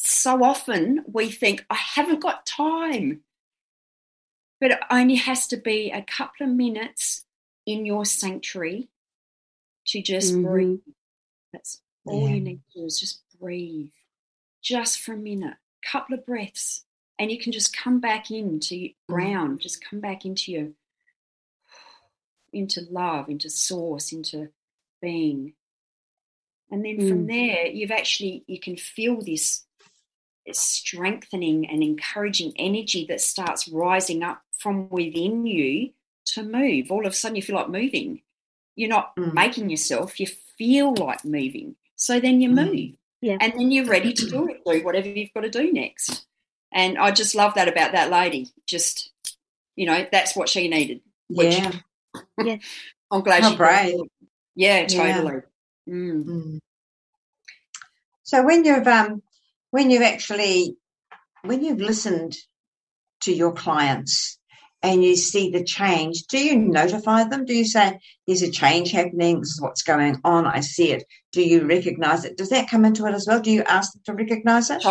[0.00, 3.22] so often we think, I haven't got time.
[4.60, 7.24] but it only has to be a couple of minutes
[7.66, 8.88] in your sanctuary
[9.86, 10.46] to just mm-hmm.
[10.46, 10.80] breathe.
[11.52, 12.34] That's all yeah.
[12.34, 13.90] you need to do is just breathe,
[14.62, 16.84] just for a minute, couple of breaths,
[17.18, 18.94] and you can just come back into mm.
[19.08, 20.68] ground, just come back into your
[22.52, 24.48] into love, into source, into
[25.02, 25.52] being.
[26.70, 27.08] And then mm.
[27.08, 29.64] from there, you've actually you can feel this
[30.54, 35.90] strengthening and encouraging energy that starts rising up from within you
[36.26, 36.90] to move.
[36.90, 38.22] All of a sudden, you feel like moving.
[38.76, 39.32] You're not mm.
[39.32, 41.76] making yourself, you feel like moving.
[41.96, 42.66] So then you mm.
[42.66, 42.94] move.
[43.20, 43.38] Yeah.
[43.40, 46.26] And then you're ready to do it, do whatever you've got to do next.
[46.72, 48.48] And I just love that about that lady.
[48.66, 49.10] Just,
[49.74, 51.00] you know, that's what she needed.
[51.28, 51.72] Yeah.
[52.42, 52.58] yeah.
[53.10, 54.00] I'm glad How she brave.
[54.54, 55.42] Yeah, totally.
[55.86, 55.94] Yeah.
[55.94, 56.24] Mm.
[56.24, 56.58] Mm.
[58.22, 59.22] So when you've um
[59.70, 60.76] when you've actually
[61.44, 62.36] when you've listened
[63.22, 64.38] to your clients
[64.82, 67.44] and you see the change, do you notify them?
[67.44, 71.04] Do you say, there's a change happening, this is what's going on, I see it?
[71.32, 72.36] Do you recognize it?
[72.36, 73.40] Does that come into it as well?
[73.40, 74.82] Do you ask them to recognize it?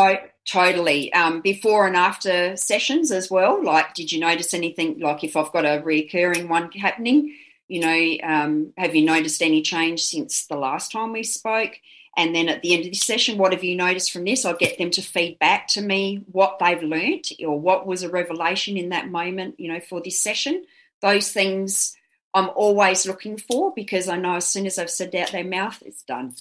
[0.46, 1.12] totally.
[1.14, 3.64] Um, before and after sessions as well.
[3.64, 7.34] Like, did you notice anything, like if I've got a recurring one happening,
[7.70, 11.78] you know, um, have you noticed any change since the last time we spoke?
[12.18, 14.44] And then at the end of the session, what have you noticed from this?
[14.44, 18.10] I'll get them to feed back to me what they've learnt or what was a
[18.10, 20.66] revelation in that moment, you know, for this session.
[21.04, 21.96] Those things
[22.34, 25.82] I'm always looking for because I know as soon as I've said out their mouth,
[25.86, 26.34] it's done.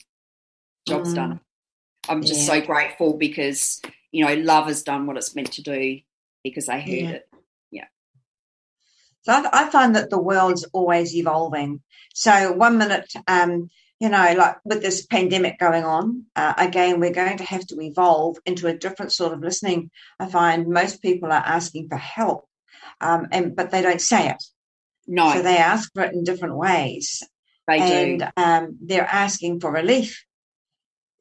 [0.88, 1.16] Job's mm.
[1.16, 1.40] done.
[2.08, 2.60] I'm just yeah.
[2.60, 6.00] so grateful because, you know, love has done what it's meant to do
[6.42, 7.10] because I heard yeah.
[7.10, 7.28] it.
[7.70, 7.84] Yeah.
[9.22, 11.82] So I, I find that the world's always evolving.
[12.14, 13.68] So one minute, um,
[14.00, 17.80] you know, like with this pandemic going on, uh, again, we're going to have to
[17.80, 19.90] evolve into a different sort of listening.
[20.20, 22.46] I find most people are asking for help,
[23.00, 24.42] um, and but they don't say it.
[25.06, 27.22] No, so they ask for it in different ways.
[27.66, 28.26] They and, do.
[28.36, 30.24] Um, they're asking for relief,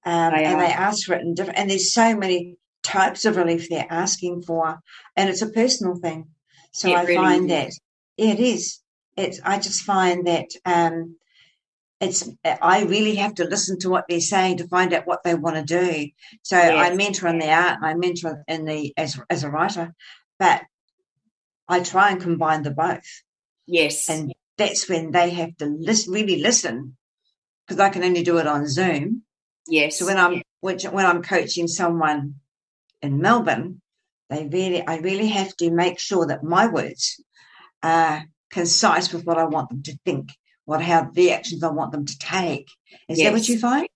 [0.05, 0.67] um, they and are.
[0.67, 1.59] they ask for it in different.
[1.59, 4.79] And there's so many types of relief they're asking for,
[5.15, 6.27] and it's a personal thing.
[6.73, 7.49] So it I really find is.
[7.49, 7.71] that
[8.17, 8.79] it is.
[9.15, 9.39] It's.
[9.45, 10.49] I just find that.
[10.65, 11.15] Um,
[11.99, 15.33] it's I really have to listen to what they're saying to find out what they
[15.33, 16.09] want to do.
[16.43, 16.91] So yes.
[16.91, 19.93] I mentor in the art, I mentor in the as as a writer,
[20.37, 20.63] but
[21.67, 23.23] I try and combine the both.
[23.65, 26.97] Yes, and that's when they have to listen, really listen,
[27.65, 29.23] because I can only do it on Zoom.
[29.67, 29.97] Yes.
[29.97, 32.35] So when I'm which when I'm coaching someone
[33.01, 33.81] in Melbourne,
[34.29, 37.23] they really I really have to make sure that my words
[37.81, 40.29] are concise with what I want them to think
[40.65, 42.69] what how the actions I want them to take.
[43.07, 43.27] Is yes.
[43.27, 43.87] that what you find?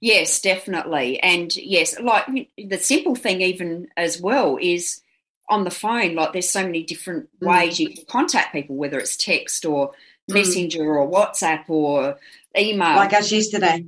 [0.00, 1.20] Yes, definitely.
[1.20, 5.02] And yes, like the simple thing even as well is
[5.50, 7.48] on the phone, like there's so many different mm.
[7.48, 9.90] ways you can contact people, whether it's text or
[10.30, 10.34] mm.
[10.34, 10.86] messenger mm.
[10.86, 12.16] or WhatsApp or
[12.56, 12.96] email.
[12.96, 13.84] Like us yesterday.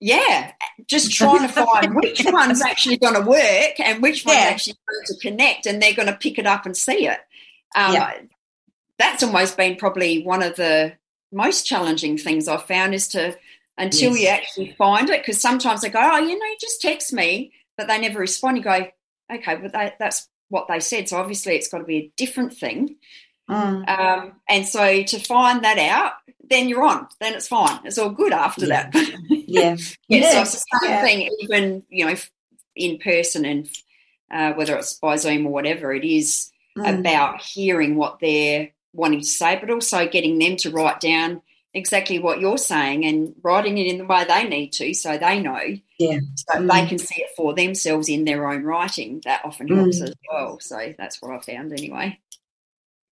[0.00, 0.52] Yeah,
[0.86, 4.44] just trying to find which one's actually going to work and which one's yeah.
[4.44, 7.18] actually going to connect, and they're going to pick it up and see it.
[7.76, 8.12] Um, yeah.
[8.98, 10.94] That's almost been probably one of the
[11.34, 13.36] most challenging things I've found is to
[13.76, 14.20] until yes.
[14.20, 17.88] you actually find it because sometimes they go, oh, you know, just text me, but
[17.88, 18.56] they never respond.
[18.56, 18.86] You go,
[19.32, 22.54] okay, but they, that's what they said, so obviously it's got to be a different
[22.54, 22.96] thing.
[23.50, 23.88] Mm.
[23.88, 26.12] Um, and so to find that out,
[26.48, 27.08] then you're on.
[27.20, 27.80] Then it's fine.
[27.84, 28.90] It's all good after yeah.
[28.90, 29.12] that.
[29.28, 29.76] yeah.
[30.08, 30.30] yeah.
[30.30, 31.02] So it's the same yeah.
[31.02, 32.14] thing, even you know,
[32.76, 33.68] in person and
[34.30, 35.92] uh, whether it's by Zoom or whatever.
[35.92, 36.98] It is mm.
[36.98, 41.42] about hearing what they're wanting to say, but also getting them to write down
[41.74, 45.40] exactly what you're saying and writing it in the way they need to so they
[45.40, 45.60] know.
[45.98, 46.20] Yeah.
[46.36, 46.72] So mm.
[46.72, 49.20] they can see it for themselves in their own writing.
[49.24, 50.04] That often helps mm.
[50.04, 50.60] as well.
[50.60, 52.20] So that's what I found anyway.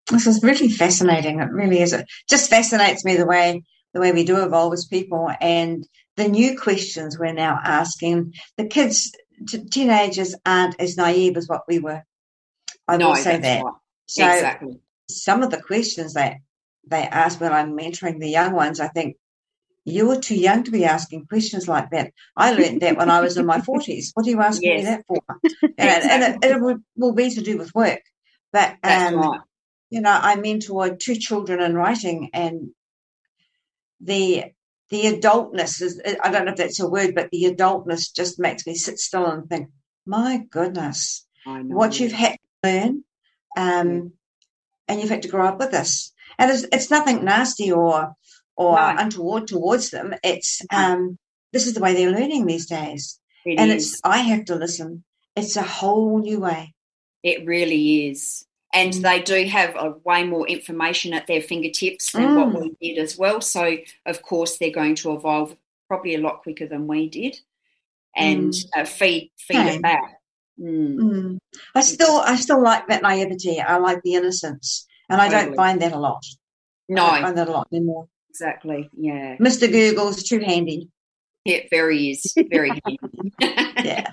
[0.10, 1.40] This is really fascinating.
[1.40, 1.94] It really is.
[1.94, 3.64] It just fascinates me the way
[3.94, 8.34] the way we do evolve as people and the new questions we're now asking.
[8.58, 9.12] The kids,
[9.48, 12.04] t- teenagers aren't as naive as what we were.
[12.88, 13.64] I no, will say that.
[13.64, 13.74] Right.
[14.08, 14.80] So exactly
[15.10, 16.38] some of the questions that
[16.86, 19.18] they ask when I'm mentoring the young ones, I think
[19.86, 22.12] you were too young to be asking questions like that.
[22.36, 24.12] I learned that when I was in my 40s.
[24.14, 24.80] What are you asking yes.
[24.80, 25.22] me that for?
[25.78, 28.02] And, and it, it will, will, be to do with work.
[28.52, 29.40] But, um, right.
[29.90, 32.70] you know, I mentored two children in writing and
[34.02, 34.46] the
[34.90, 38.66] the adultness is I don't know if that's a word, but the adultness just makes
[38.66, 39.70] me sit still and think,
[40.06, 43.04] my goodness, what you've had to learn.
[43.58, 44.14] Um,
[44.88, 46.14] and you've had to grow up with this.
[46.40, 48.14] And it's, it's nothing nasty or
[48.56, 48.96] or no.
[48.98, 50.14] untoward towards them.
[50.24, 51.18] It's um,
[51.54, 53.94] this is the way they're learning these days, it and is.
[53.94, 55.04] it's I have to listen.
[55.36, 56.74] It's a whole new way.
[57.24, 58.46] It really is.
[58.74, 59.02] and mm.
[59.02, 62.52] they do have a way more information at their fingertips than mm.
[62.54, 63.42] what we did as well.
[63.42, 65.56] So, of course, they're going to evolve
[65.88, 67.38] probably a lot quicker than we did,
[68.16, 68.66] and mm.
[68.76, 69.76] uh, feed feed okay.
[69.76, 70.17] it back.
[70.60, 70.96] Mm.
[70.96, 71.38] Mm.
[71.76, 73.60] I still I still like that naivety.
[73.60, 76.24] I like the innocence, and I don't find that a lot.
[76.90, 78.08] No, I find that a lot anymore.
[78.30, 78.90] Exactly.
[78.98, 79.38] Yeah.
[79.38, 79.72] Mr.
[79.72, 80.90] Google's too handy.
[81.46, 83.00] It very is very handy.
[83.40, 84.08] yeah.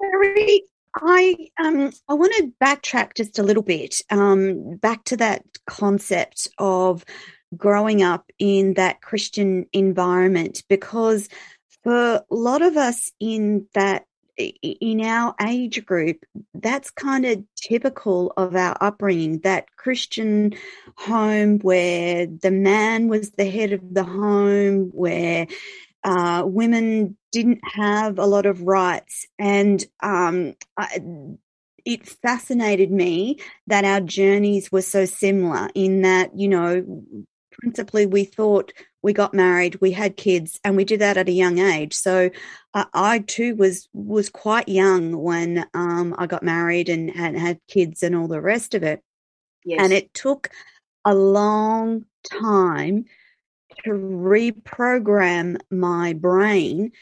[0.00, 0.62] Very
[1.00, 6.48] I um I want to backtrack just a little bit um back to that concept
[6.58, 7.04] of
[7.56, 11.28] growing up in that Christian environment because
[11.88, 14.04] for a lot of us in that
[14.36, 16.22] in our age group
[16.54, 20.52] that's kind of typical of our upbringing that christian
[20.96, 25.46] home where the man was the head of the home where
[26.04, 29.26] uh, women didn't have a lot of rights.
[29.38, 31.00] And um, I,
[31.84, 37.04] it fascinated me that our journeys were so similar in that, you know,
[37.58, 41.32] principally we thought we got married, we had kids, and we did that at a
[41.32, 41.94] young age.
[41.94, 42.30] So
[42.74, 47.60] uh, I too was was quite young when um, I got married and had, had
[47.68, 49.02] kids and all the rest of it.
[49.64, 49.80] Yes.
[49.82, 50.50] And it took
[51.04, 53.04] a long time
[53.84, 56.92] to reprogram my brain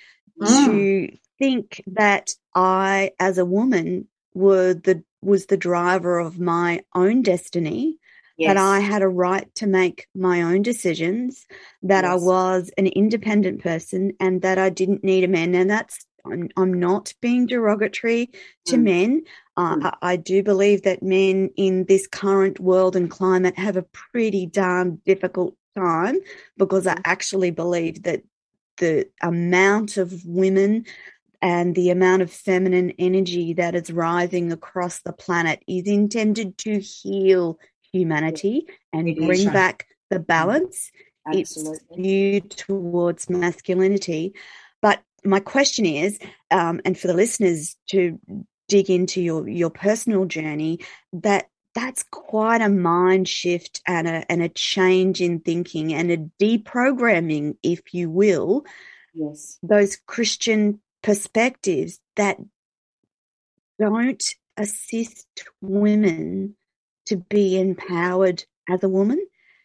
[0.40, 0.66] mm.
[0.66, 7.22] to think that I, as a woman, were the was the driver of my own
[7.22, 7.98] destiny.
[8.38, 8.50] Yes.
[8.50, 11.46] That I had a right to make my own decisions,
[11.82, 12.12] that yes.
[12.12, 15.54] I was an independent person, and that I didn't need a man.
[15.54, 18.30] And that's I'm, I'm not being derogatory
[18.66, 18.82] to mm.
[18.82, 19.22] men.
[19.56, 19.86] Uh, mm.
[19.86, 24.46] I, I, do believe that men in this current world and climate have a pretty
[24.46, 26.18] darn difficult time
[26.56, 27.02] because I mm-hmm.
[27.04, 28.22] actually believe that
[28.78, 30.84] the amount of women
[31.40, 36.80] and the amount of feminine energy that is rising across the planet is intended to
[36.80, 37.58] heal
[37.96, 40.24] humanity and bring back the mm-hmm.
[40.24, 40.90] balance.
[41.26, 41.72] Absolutely.
[41.72, 44.34] It's skewed towards masculinity.
[44.80, 46.18] But my question is,
[46.50, 48.20] um, and for the listeners to
[48.68, 50.80] dig into your your personal journey,
[51.12, 56.16] that that's quite a mind shift and a, and a change in thinking and a
[56.40, 58.64] deprogramming, if you will.
[59.12, 59.58] Yes.
[59.62, 62.38] Those Christian perspectives that
[63.78, 64.24] don't
[64.56, 65.26] assist
[65.60, 66.56] women
[67.06, 69.24] to be empowered as a woman.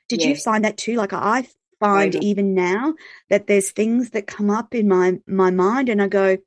[0.09, 0.29] Did yes.
[0.29, 0.95] you find that too?
[0.95, 1.47] Like I
[1.79, 2.93] find even now
[3.29, 6.37] that there's things that come up in my my mind and I go,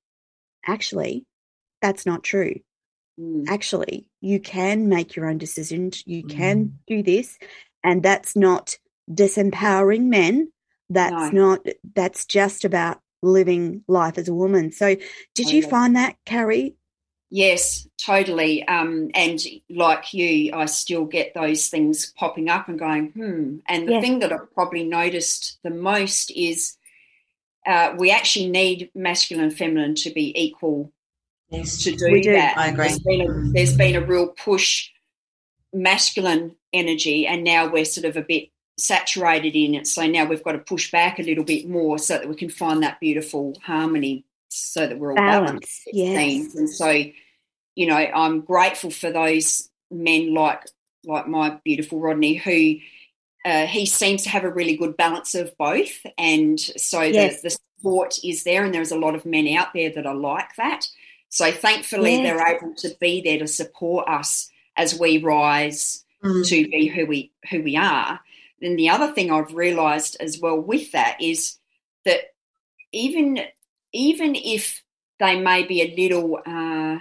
[0.67, 1.27] actually,
[1.83, 2.61] that's not true.
[3.19, 3.47] Mm.
[3.49, 6.03] Actually, you can make your own decisions.
[6.07, 6.73] You can mm.
[6.87, 7.39] do this.
[7.83, 8.79] And that's not
[9.11, 10.51] disempowering men.
[10.91, 11.55] That's no.
[11.55, 14.73] not, that's just about living life as a woman.
[14.73, 14.97] So,
[15.35, 16.77] did you find that, Carrie?
[17.31, 18.67] Yes, totally.
[18.69, 23.57] Um, and like you, I still get those things popping up and going, hmm.
[23.67, 24.03] And the yes.
[24.03, 26.77] thing that I've probably noticed the most is
[27.67, 30.93] uh, we actually need masculine and feminine to be equal
[31.51, 32.57] yes, to do, do, that.
[32.59, 32.89] I agree.
[32.89, 34.91] There's been, a, there's been a real push
[35.73, 39.87] masculine energy, and now we're sort of a bit saturated in it.
[39.87, 42.51] So now we've got to push back a little bit more so that we can
[42.51, 44.25] find that beautiful harmony,
[44.57, 45.89] so that we're all Balance, balanced.
[45.93, 46.55] Yes.
[46.55, 46.91] And so,
[47.75, 50.63] you know, I'm grateful for those men like
[51.05, 52.77] like my beautiful Rodney who.
[53.47, 57.43] Uh, he seems to have a really good balance of both, and so yes.
[57.43, 60.15] the, the support is there, and there's a lot of men out there that are
[60.15, 60.87] like that.
[61.29, 66.47] So thankfully, they're able to be there to support us as we rise mm.
[66.49, 68.21] to be who we who we are.
[68.61, 71.59] Then the other thing I've realised as well with that is
[72.05, 72.33] that
[72.93, 73.41] even
[73.95, 74.83] even if
[75.19, 76.99] they may be a little uh,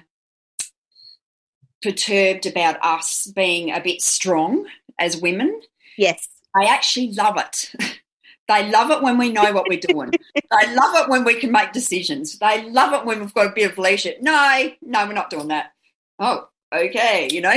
[1.82, 4.68] perturbed about us being a bit strong
[4.98, 5.62] as women,
[5.98, 7.74] yes, I actually love it.
[8.50, 10.12] They love it when we know what we're doing.
[10.36, 12.38] they love it when we can make decisions.
[12.40, 14.22] They love it when we've got a bit of leadership.
[14.22, 15.72] No, no, we're not doing that.
[16.20, 17.56] Oh, okay, you know,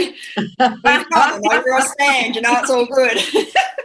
[0.83, 3.19] back up, know where I stand, you know, it's all good.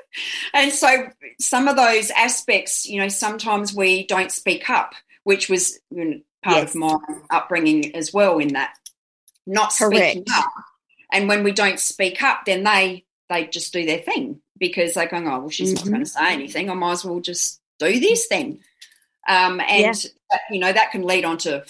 [0.54, 1.08] and so
[1.40, 4.94] some of those aspects, you know, sometimes we don't speak up,
[5.24, 6.70] which was you know, part yes.
[6.70, 6.98] of my
[7.30, 8.74] upbringing as well in that
[9.46, 10.30] not speaking Correct.
[10.32, 10.52] up.
[11.12, 15.08] And when we don't speak up, then they they just do their thing because they're
[15.08, 15.90] going, oh, well, she's mm-hmm.
[15.90, 16.70] not going to say anything.
[16.70, 18.60] I might as well just do this then.
[19.28, 20.38] Um, and, yeah.
[20.50, 21.64] you know, that can lead on to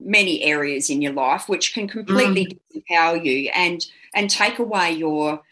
[0.00, 2.82] many areas in your life, which can completely mm.
[2.90, 5.42] disempower you and and take away your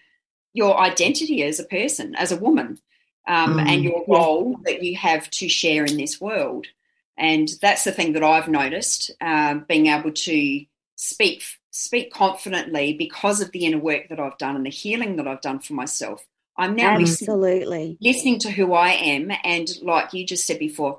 [0.55, 2.79] your identity as a person, as a woman,
[3.27, 3.69] um, mm.
[3.69, 4.73] and your role yeah.
[4.73, 6.66] that you have to share in this world.
[7.19, 10.64] And that's the thing that I've noticed, uh, being able to
[10.95, 15.29] speak speak confidently because of the inner work that I've done and the healing that
[15.29, 16.27] I've done for myself.
[16.57, 20.99] I'm now absolutely listening, listening to who I am, and like you just said before,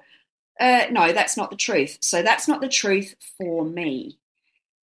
[0.60, 1.98] uh, no, that's not the truth.
[2.02, 4.20] So that's not the truth for me.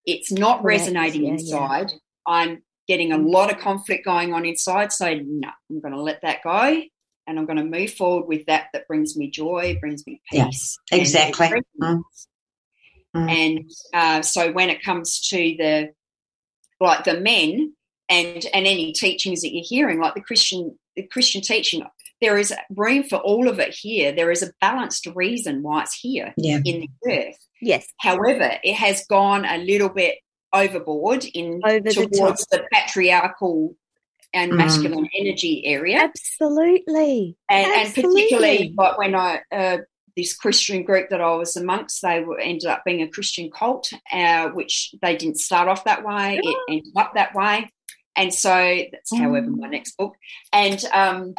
[0.04, 0.80] It's not Correct.
[0.80, 1.90] resonating yeah, inside.
[1.92, 1.98] Yeah.
[2.26, 4.92] I'm getting a lot of conflict going on inside.
[4.92, 6.82] So no, I'm going to let that go,
[7.26, 8.68] and I'm going to move forward with that.
[8.72, 10.38] That brings me joy, brings me peace.
[10.38, 11.62] Yes, exactly.
[11.80, 12.02] Mm.
[13.14, 13.30] Mm.
[13.30, 15.92] And uh, so when it comes to the
[16.80, 17.72] like the men
[18.08, 21.82] and and any teachings that you're hearing, like the Christian the Christian teaching,
[22.20, 24.12] there is room for all of it here.
[24.12, 26.60] There is a balanced reason why it's here yeah.
[26.64, 27.38] in the earth.
[27.60, 27.86] Yes.
[28.00, 30.18] However, it has gone a little bit
[30.52, 33.74] overboard in Over towards the, the, patriarchal
[34.36, 34.58] and mm.
[34.58, 35.98] masculine energy area.
[36.02, 37.36] Absolutely.
[37.48, 37.82] And, Absolutely.
[37.82, 39.78] and particularly like when I uh,
[40.16, 43.92] this Christian group that I was amongst, they were, ended up being a Christian cult,
[44.12, 46.40] uh, which they didn't start off that way.
[46.42, 47.70] It ended up that way.
[48.14, 48.48] And so
[48.92, 49.18] that's mm.
[49.18, 50.14] however my next book.
[50.52, 51.34] And um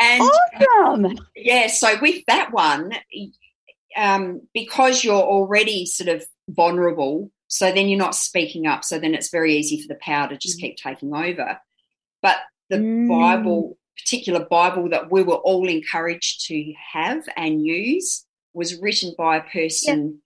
[0.00, 1.18] and awesome.
[1.36, 2.92] Yeah, so with that one,
[3.96, 8.84] um, because you're already sort of vulnerable, so then you're not speaking up.
[8.84, 10.62] So then it's very easy for the power to just mm.
[10.62, 11.60] keep taking over.
[12.22, 12.38] But
[12.70, 13.08] the mm.
[13.08, 18.24] Bible particular Bible that we were all encouraged to have and use
[18.54, 20.22] was written by a person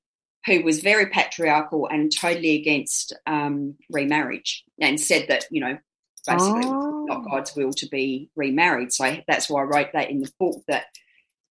[0.46, 5.78] who was very patriarchal and totally against um, remarriage and said that, you know,
[6.26, 7.04] basically oh.
[7.08, 8.92] not God's will to be remarried.
[8.92, 10.84] So that's why I wrote that in the book that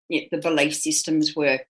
[0.09, 1.61] the belief systems were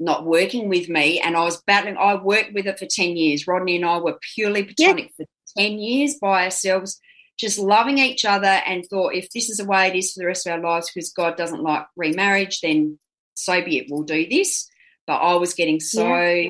[0.00, 1.96] not working with me and I was battling.
[1.96, 3.46] I worked with it for 10 years.
[3.46, 5.26] Rodney and I were purely platonic for
[5.56, 7.00] 10 years by ourselves
[7.38, 10.26] just loving each other and thought if this is the way it is for the
[10.26, 12.98] rest of our lives because God doesn't like remarriage, then
[13.34, 14.68] so be it, we'll do this.
[15.06, 16.48] But I was getting so yeah.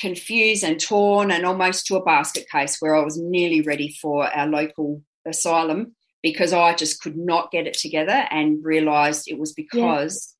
[0.00, 4.26] confused and torn and almost to a basket case where I was nearly ready for
[4.26, 9.52] our local asylum because I just could not get it together and realized it was
[9.52, 10.39] because yeah.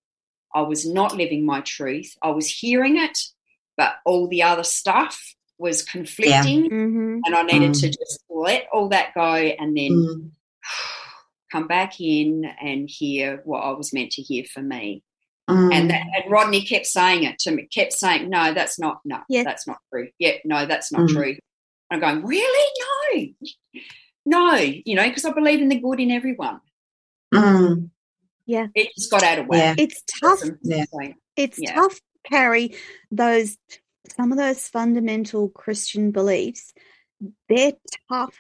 [0.55, 2.17] I was not living my truth.
[2.23, 3.19] I was hearing it,
[3.77, 6.71] but all the other stuff was conflicting yeah.
[6.71, 7.21] mm-hmm.
[7.25, 7.81] and I needed mm.
[7.81, 10.31] to just let all that go and then mm.
[11.53, 15.03] come back in and hear what I was meant to hear for me.
[15.49, 15.75] Mm.
[15.75, 19.21] And, that, and Rodney kept saying it to me, kept saying, no, that's not, no,
[19.29, 19.45] yes.
[19.45, 20.09] that's not true.
[20.19, 21.13] Yeah, no, that's not mm.
[21.13, 21.37] true.
[21.91, 23.35] I'm going, really?
[23.35, 23.83] No,
[24.27, 26.61] no, you know, because I believe in the good in everyone.
[27.35, 27.91] Mm.
[28.51, 28.67] Yeah.
[28.75, 29.79] It just got out of whack.
[29.79, 29.85] Yeah.
[29.85, 30.41] It's tough.
[30.63, 30.85] Yeah.
[31.37, 31.75] It's yeah.
[31.75, 32.75] tough, Carrie,
[33.13, 33.57] those
[34.17, 36.73] some of those fundamental Christian beliefs,
[37.49, 37.75] they're
[38.11, 38.37] tough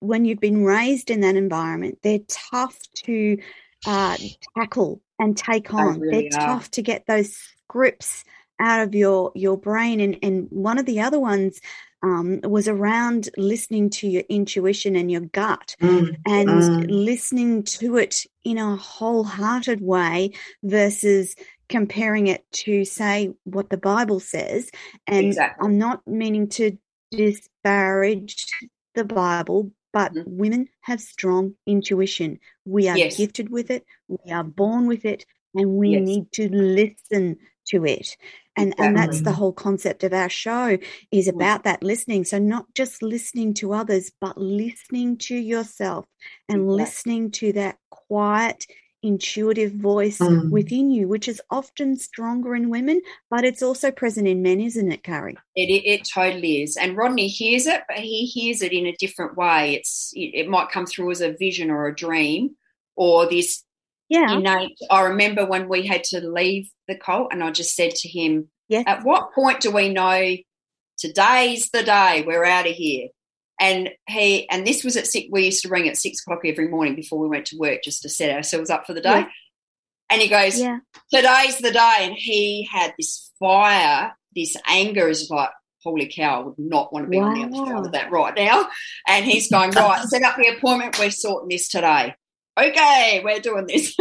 [0.00, 1.98] when you've been raised in that environment.
[2.02, 2.18] They're
[2.50, 3.38] tough to
[3.86, 4.16] uh,
[4.58, 6.00] tackle and take on.
[6.00, 6.46] Really they're are.
[6.46, 8.24] tough to get those scripts
[8.58, 10.00] out of your your brain.
[10.00, 11.60] And and one of the other ones
[12.02, 16.16] um, was around listening to your intuition and your gut mm.
[16.26, 16.86] and mm.
[16.88, 20.32] listening to it in a wholehearted way
[20.62, 21.36] versus
[21.68, 24.70] comparing it to say what the Bible says.
[25.06, 25.64] And exactly.
[25.64, 26.76] I'm not meaning to
[27.10, 28.46] disparage
[28.94, 30.36] the Bible, but mm-hmm.
[30.36, 32.40] women have strong intuition.
[32.64, 33.16] We are yes.
[33.16, 35.24] gifted with it, we are born with it,
[35.54, 36.02] and we yes.
[36.02, 37.38] need to listen
[37.68, 38.16] to it.
[38.56, 38.86] And exactly.
[38.86, 40.78] and that's the whole concept of our show
[41.10, 41.34] is mm.
[41.34, 42.24] about that listening.
[42.24, 46.06] So not just listening to others, but listening to yourself
[46.48, 46.76] and exactly.
[46.76, 48.66] listening to that quiet
[49.02, 50.50] intuitive voice mm.
[50.50, 53.00] within you, which is often stronger in women,
[53.30, 55.36] but it's also present in men, isn't it, Carrie?
[55.56, 56.76] It, it, it totally is.
[56.76, 59.74] And Rodney hears it, but he hears it in a different way.
[59.74, 62.56] It's it, it might come through as a vision or a dream
[62.96, 63.64] or this
[64.12, 64.32] yeah.
[64.34, 64.76] innate.
[64.90, 68.48] I remember when we had to leave the cult, and I just said to him,
[68.68, 68.84] yes.
[68.86, 70.36] "At what point do we know
[70.98, 73.08] today's the day we're out of here?"
[73.58, 75.28] And he and this was at six.
[75.32, 78.02] We used to ring at six o'clock every morning before we went to work just
[78.02, 79.20] to set ourselves up for the day.
[79.20, 79.28] Yeah.
[80.10, 80.80] And he goes, yeah.
[81.10, 85.50] "Today's the day." And he had this fire, this anger is like,
[85.82, 86.42] "Holy cow!
[86.42, 87.28] I would not want to be wow.
[87.28, 88.68] on the other side of that right now."
[89.08, 90.98] And he's going, "Right, set up the appointment.
[90.98, 92.14] We're sorting this today.
[92.58, 93.96] Okay, we're doing this."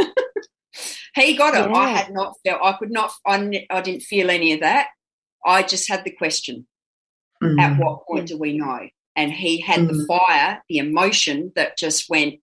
[1.16, 1.70] he got it.
[1.70, 1.76] Yeah.
[1.76, 2.62] I had not felt.
[2.64, 3.12] I could not.
[3.26, 4.88] I, I didn't feel any of that.
[5.46, 6.68] I just had the question:
[7.42, 7.60] mm.
[7.60, 8.88] At what point do we know?
[9.16, 9.88] and he had mm.
[9.90, 12.36] the fire, the emotion that just went,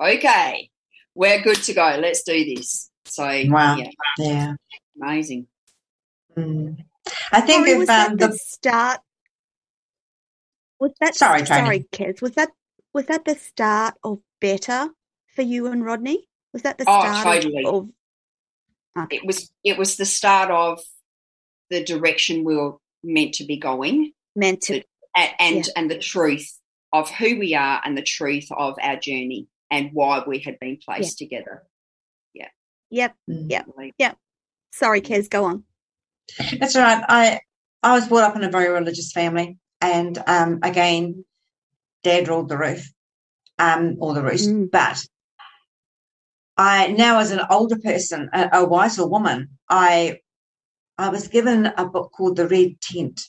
[0.00, 0.70] okay,
[1.14, 1.98] we're good to go.
[2.00, 2.90] Let's do this.
[3.04, 3.76] So, wow.
[3.76, 4.54] yeah, yeah.
[5.00, 5.46] amazing.
[6.36, 6.84] Mm.
[7.32, 9.00] I think sorry, was um, the, the start.
[10.78, 12.20] Was that sorry, sorry, Kez?
[12.20, 12.50] Was that
[12.92, 14.88] was that the start of better
[15.38, 16.26] for you and Rodney?
[16.52, 17.26] Was that the oh, start?
[17.26, 17.64] Oh, totally.
[17.64, 17.88] Of,
[19.04, 19.16] okay.
[19.18, 19.52] It was.
[19.62, 20.80] It was the start of
[21.70, 22.74] the direction we were
[23.04, 24.82] meant to be going Meant to.
[25.16, 25.72] and and, Yeah.
[25.76, 26.58] and the truth
[26.92, 30.78] of who we are and the truth of our journey and why we had been
[30.84, 31.62] placed together.
[32.34, 32.48] Yeah.
[32.90, 33.14] Yep.
[33.30, 33.92] Mm.
[33.98, 34.14] Yeah.
[34.72, 35.62] Sorry, Kez, go on.
[36.58, 37.04] That's all right.
[37.08, 37.40] I
[37.84, 41.24] I was brought up in a very religious family, and um, again,
[42.02, 42.90] Dad ruled the roof,
[43.58, 44.48] um, or the roost.
[44.48, 44.70] Mm.
[44.70, 45.06] But
[46.58, 50.18] I now, as an older person, a, a wiser woman, I
[50.98, 53.20] I was given a book called The Red Tent.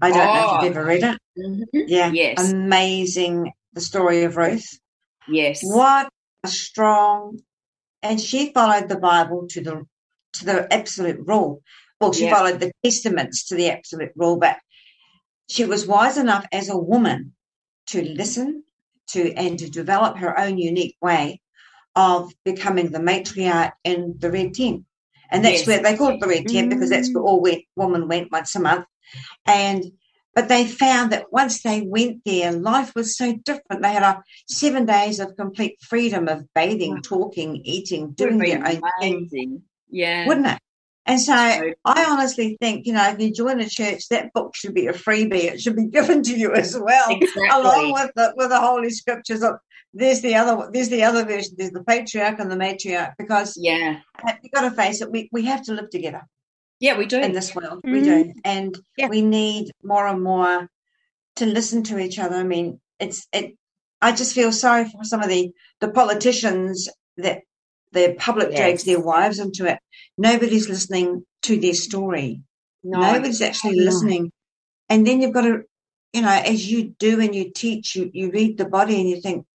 [0.00, 0.54] I don't know if Oh.
[0.64, 1.18] you've ever read it.
[1.38, 1.62] Mm-hmm.
[1.86, 2.50] Yeah, Yes.
[2.52, 3.52] amazing.
[3.74, 4.66] The story of Ruth.
[5.28, 5.60] Yes.
[5.62, 6.08] What
[6.44, 7.40] a strong,
[8.02, 9.84] and she followed the Bible to the
[10.34, 11.62] to the absolute rule.
[12.00, 12.34] Well, she Yeah.
[12.36, 14.58] followed the testaments to the absolute rule, but
[15.48, 17.34] she was wise enough as a woman
[17.88, 18.64] to listen
[19.08, 21.40] to and to develop her own unique way
[21.96, 24.84] of becoming the matriarch in the red tent.
[25.30, 25.66] And that's Yes.
[25.66, 27.26] where they called it the red tent because that's where Mm.
[27.26, 28.86] all we, women went once a month.
[29.46, 29.84] And
[30.34, 33.82] but they found that once they went there, life was so different.
[33.82, 37.00] They had a seven days of complete freedom of bathing, Wow.
[37.04, 38.66] talking, eating, doing their
[39.00, 39.62] own thing.
[39.88, 40.26] Yeah.
[40.26, 40.58] wouldn't it?
[41.06, 44.54] And so So- I honestly think, you know, if you join a church, that book
[44.56, 45.44] should be a freebie.
[45.52, 47.48] It should be given to you as well, Exactly.
[47.48, 49.42] along with the with the holy scriptures.
[49.42, 49.56] Of,
[49.92, 51.54] there's the other one- there's the other version.
[51.56, 53.14] There's the patriarch and the matriarch.
[53.18, 54.00] Because yeah.
[54.42, 56.22] you've got to face it, we, we have to live together
[56.80, 57.20] Yeah, we do.
[57.20, 57.80] in this world.
[57.84, 58.04] We Mhm.
[58.04, 59.08] do, and Yeah.
[59.08, 60.68] we need more and more
[61.36, 62.36] to listen to each other.
[62.36, 63.56] I mean, it's it.
[64.00, 65.50] I just feel sorry for some of the
[65.80, 66.88] the politicians
[67.18, 67.42] that
[67.94, 69.78] the public drags their wives into it.
[70.18, 72.42] Nobody's listening to their story.
[72.82, 73.00] no.
[73.00, 73.84] Nobody's actually No.
[73.84, 74.30] listening,
[74.90, 75.62] and then you've got to,
[76.12, 79.20] you know, as you do and you teach, you you read the body and you
[79.20, 79.46] think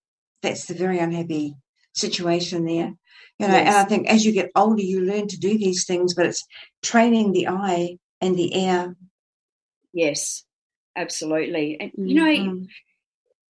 [0.43, 1.55] that's the very unhappy
[1.95, 2.95] situation there.
[3.39, 6.15] You know, and I think as you get older, you learn to do these things,
[6.15, 6.45] but it's
[6.83, 8.97] training the eye and the ear.
[9.93, 10.45] Yes,
[10.97, 11.79] absolutely.
[11.81, 12.67] And you know, Mm.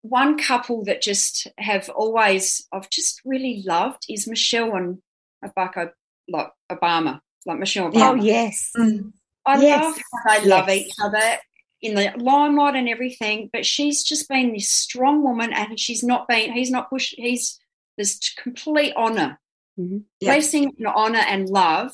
[0.08, 4.98] One couple that just have always I've just really loved is Michelle and
[5.44, 5.90] Barack
[6.28, 8.10] like Obama, like Michelle Yeah.
[8.10, 8.70] Oh, yes.
[8.76, 9.12] Mm.
[9.46, 9.82] I Yes.
[9.84, 11.38] love how they love each other
[11.80, 16.26] in the limelight and everything, but she's just been this strong woman, and she's not
[16.28, 16.52] been.
[16.52, 17.14] He's not pushed.
[17.16, 17.58] He's
[17.96, 19.40] this complete honor,
[19.78, 20.04] Mhm.
[20.20, 20.32] Yeah.
[20.32, 21.92] blessing, and honor and love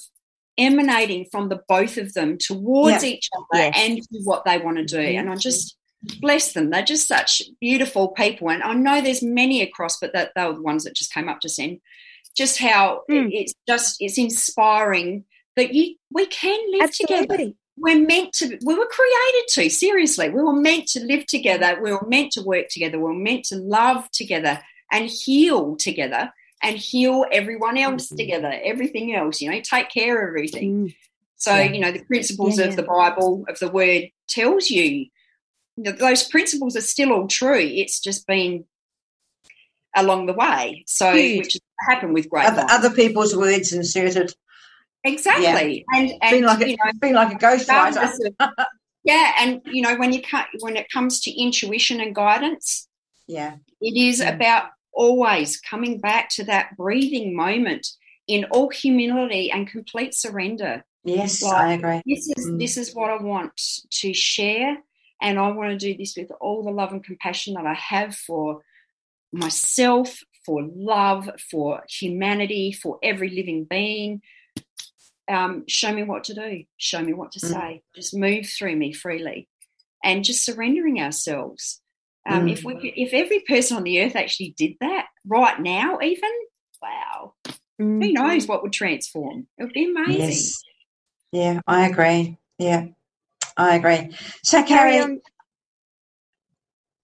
[0.57, 3.75] emanating from the both of them towards each other Yes.
[3.77, 4.99] and what they want to do.
[4.99, 5.19] Mhm.
[5.21, 5.77] And I just
[6.21, 6.71] bless them.
[6.71, 10.55] They're just such beautiful people, and I know there's many across, but that they were
[10.55, 11.81] the ones that just came up just then.
[12.37, 13.31] Just how Mm.
[13.33, 15.25] it's just it's inspiring
[15.57, 20.41] that you we can live together we're meant to we were created to seriously we
[20.43, 23.57] were meant to live together we were meant to work together we were meant to
[23.57, 24.61] love together
[24.93, 26.33] and heal together
[26.63, 28.17] and heal everyone else Mm-hmm.
[28.17, 30.95] together everything else you know take care of everything Mm.
[31.37, 31.71] so Yeah.
[31.73, 32.77] you know the principles Yeah, of yeah.
[32.77, 35.07] the bible of the word tells you
[35.77, 38.65] those principles are still all true it's just been
[39.97, 41.39] along the way so Huge.
[41.39, 44.33] which has happened with great Other, other people's words inserted.
[45.05, 48.35] exactly and Been and like you a, been like a ghostwriter.
[49.05, 50.23] yeah, and you know when you
[50.61, 52.89] when it comes to intuition and guidance,
[53.27, 53.57] Yeah.
[53.81, 54.35] it is Mm.
[54.35, 57.87] about always coming back to that breathing moment
[58.29, 60.85] in all humility and complete surrender.
[61.05, 62.03] Yes, Like, I agree.
[62.07, 62.59] This is Mm.
[62.59, 63.53] this is what I want
[64.01, 64.79] to share,
[65.25, 68.15] and I want to do this with all the love and compassion that I have
[68.15, 68.61] for
[69.33, 74.21] myself, for love, for humanity, for every living being.
[75.27, 76.65] Um, show me what to do.
[76.77, 77.51] Show me what to Mm.
[77.53, 77.83] say.
[77.95, 79.49] Just move through me freely,
[80.05, 81.81] and just surrendering ourselves.
[82.27, 82.53] Um, Mm.
[82.53, 86.31] If we, could- if every person on the earth actually did that right now, even
[86.83, 87.33] wow,
[87.79, 88.13] who Mm.
[88.13, 89.49] knows what would transform?
[89.57, 90.19] It would be amazing.
[90.21, 90.63] Yes.
[91.33, 92.37] Yeah, I agree.
[92.59, 92.89] Yeah,
[93.57, 94.11] I agree.
[94.43, 95.21] So, Carrie, on.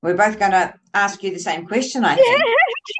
[0.02, 2.42] we're both going to ask you the same question, I think.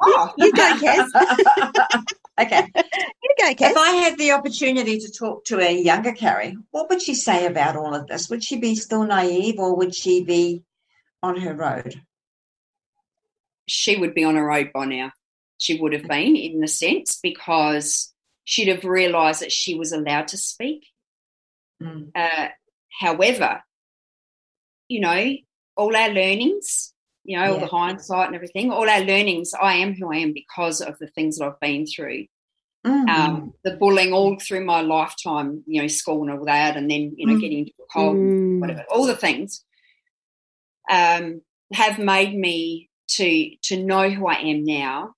[0.03, 1.07] Oh, You go, Kez.
[2.39, 2.65] okay.
[2.75, 3.71] You go, Kez.
[3.71, 7.45] If I had the opportunity to talk to a younger Carrie, what would she say
[7.45, 8.29] about all of this?
[8.29, 10.63] Would she be still naive or would she be
[11.21, 12.01] on her road?
[13.71, 15.11] she would be on her road by now.
[15.57, 20.27] She would have been, in a sense, because she'd have realised that she was allowed
[20.29, 20.87] to speak.
[21.81, 22.09] Mm.
[22.13, 22.49] Uh,
[22.99, 23.61] however,
[24.87, 25.33] you know,
[25.77, 29.93] all our learnings, you know, all the hindsight and everything, all our learnings, I am
[29.93, 32.25] who I am because of the things that I've been through.
[32.85, 33.07] Mm.
[33.09, 37.13] Um, the bullying all through my lifetime, you know, school and all that, and then,
[37.15, 37.41] you know, Mm.
[37.41, 38.59] getting into a cold Mm.
[38.59, 39.63] whatever, all the things
[40.89, 41.41] um,
[41.73, 45.13] have made me to to know who I am now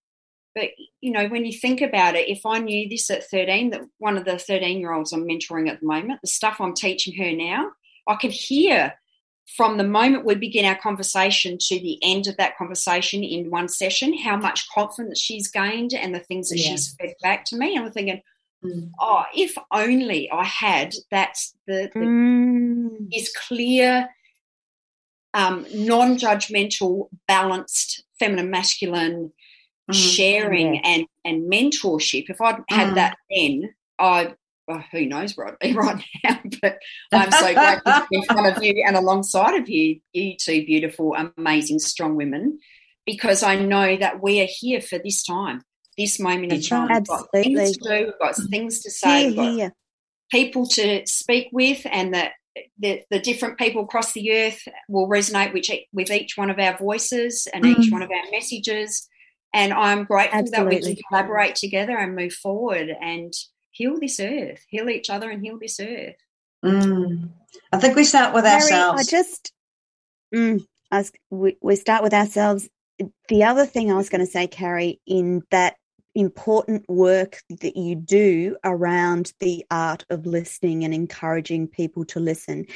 [0.55, 0.69] But
[1.01, 4.17] you know, when you think about it, if I knew this at 13, that one
[4.17, 7.31] of the 13 year olds I'm mentoring at the moment, the stuff I'm teaching her
[7.31, 7.71] now,
[8.07, 8.93] I could hear
[9.57, 13.67] from the moment we begin our conversation to the end of that conversation in one
[13.67, 16.71] session, how much confidence she's gained and the things that yeah.
[16.71, 17.75] she's fed back to me.
[17.75, 18.21] And I'm thinking,
[18.63, 18.89] mm.
[18.99, 21.37] oh, if only I had that
[21.67, 23.07] the, the mm.
[23.13, 24.07] is clear,
[25.33, 29.33] um, non-judgmental, balanced, feminine, masculine
[29.91, 29.95] mm.
[29.95, 30.81] sharing yeah.
[30.83, 32.29] and and mentorship.
[32.29, 32.95] If I'd had mm.
[32.95, 34.35] that then, I
[34.67, 36.77] well, who knows where I'd be right now, but
[37.11, 40.65] I'm so glad to be in front of you and alongside of you, you two
[40.65, 42.59] beautiful, amazing, strong women,
[43.05, 45.63] because I know that we are here for this time,
[45.97, 46.89] this moment of time.
[46.91, 47.27] Absolutely.
[47.33, 49.71] We've got things to do, we've got things to say, we've got
[50.31, 52.31] people to speak with, and that
[52.77, 56.77] the, the different people across the earth will resonate with, with each one of our
[56.77, 57.77] voices and mm.
[57.77, 59.09] each one of our messages.
[59.53, 60.75] And I'm grateful Absolutely.
[60.79, 63.33] that we can collaborate together and move forward and–
[63.73, 66.15] heal this earth, heal each other, and heal this earth.
[66.63, 67.31] Mm.
[67.71, 69.01] I think we start with Mary, ourselves.
[69.01, 69.51] I just,
[70.33, 72.69] mm, I was, we, we start with ourselves.
[73.27, 75.75] The other thing I was going to say, Carrie, in that
[76.15, 82.67] important work that you do around the art of listening and encouraging people to listen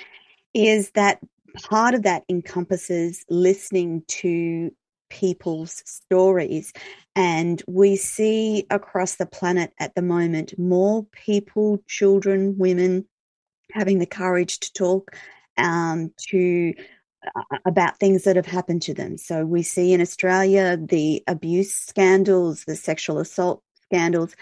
[0.56, 1.20] is that
[1.62, 4.72] part of that encompasses listening to
[5.10, 6.74] people's stories.
[7.16, 13.06] And we see across the planet at the moment more people, children, women
[13.72, 15.16] having the courage to talk
[15.58, 16.74] um, to
[17.36, 19.18] uh, about things that have happened to them.
[19.18, 24.36] So we see in Australia the abuse scandals, the sexual assault scandals.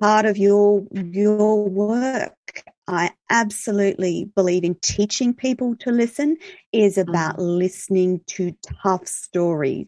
[0.00, 6.36] Part of your your work I absolutely believe in teaching people to listen
[6.72, 7.58] is about mm.
[7.58, 9.86] listening to tough stories,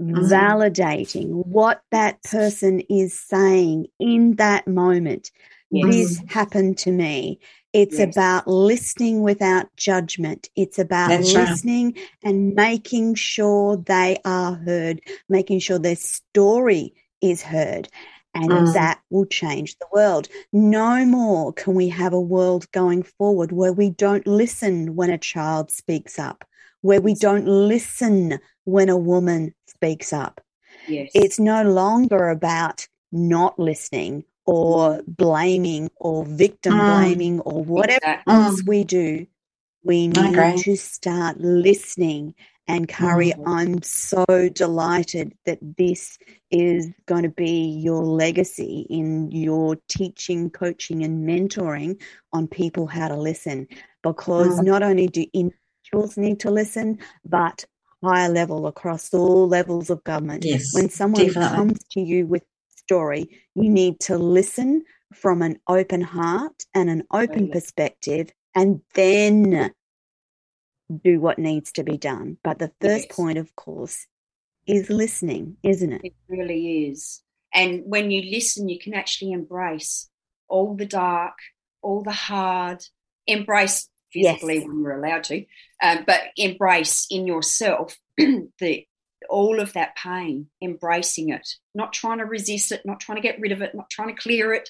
[0.00, 0.14] mm.
[0.28, 5.30] validating what that person is saying in that moment.
[5.70, 5.94] Yes.
[5.94, 7.38] This happened to me.
[7.72, 8.14] It's yes.
[8.14, 10.50] about listening without judgment.
[10.54, 12.08] It's about That's listening right.
[12.22, 17.88] and making sure they are heard, making sure their story is heard
[18.34, 18.72] and mm.
[18.74, 20.28] that will change the world.
[20.52, 25.18] No more can we have a world going forward where we don't listen when a
[25.18, 26.44] child speaks up,
[26.80, 30.40] where we don't listen when a woman speaks up.
[30.88, 31.10] Yes.
[31.14, 36.78] It's no longer about not listening or blaming or victim mm.
[36.80, 38.34] blaming or whatever exactly.
[38.34, 39.26] else we do.
[39.84, 42.34] We need to start listening
[42.68, 43.42] and Carrie, mm.
[43.46, 46.18] I'm so delighted that this
[46.50, 52.00] is going to be your legacy in your teaching, coaching, and mentoring
[52.32, 53.66] on people how to listen.
[54.02, 54.64] Because mm.
[54.64, 57.64] not only do individuals need to listen, but
[58.02, 60.44] higher level across all levels of government.
[60.44, 61.56] Yes, when someone definitely.
[61.56, 64.84] comes to you with a story, you need to listen
[65.14, 69.72] from an open heart and an open oh, perspective, and then
[70.98, 72.38] do what needs to be done.
[72.42, 73.16] But the first yes.
[73.16, 74.06] point, of course,
[74.66, 76.02] is listening, isn't it?
[76.04, 77.22] It really is.
[77.54, 80.08] And when you listen, you can actually embrace
[80.48, 81.34] all the dark,
[81.82, 82.82] all the hard,
[83.26, 84.66] embrace physically yes.
[84.66, 85.44] when we're allowed to,
[85.82, 88.86] um, but embrace in yourself the
[89.30, 93.40] all of that pain, embracing it, not trying to resist it, not trying to get
[93.40, 94.68] rid of it, not trying to clear it,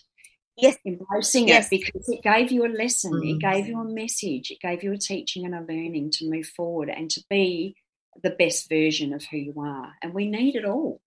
[0.56, 1.66] yes embracing yes.
[1.66, 3.34] it because it gave you a lesson mm.
[3.34, 6.46] it gave you a message it gave you a teaching and a learning to move
[6.46, 7.74] forward and to be
[8.22, 11.00] the best version of who you are and we need it all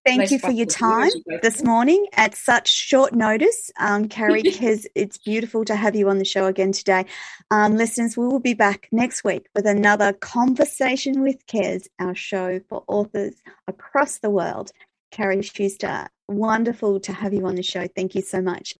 [0.07, 1.11] Thank you for your time
[1.43, 3.73] this morning at such short notice.
[3.81, 7.07] Um, Carrie, Kez, it's beautiful to have you on the show again today.
[7.51, 12.61] Um, listeners, we will be back next week with another Conversation with Kez, our show
[12.69, 13.35] for authors
[13.67, 14.71] across the world.
[15.17, 17.87] Carrie Schuster, wonderful to have you on the show.
[17.97, 18.75] Thank you so much.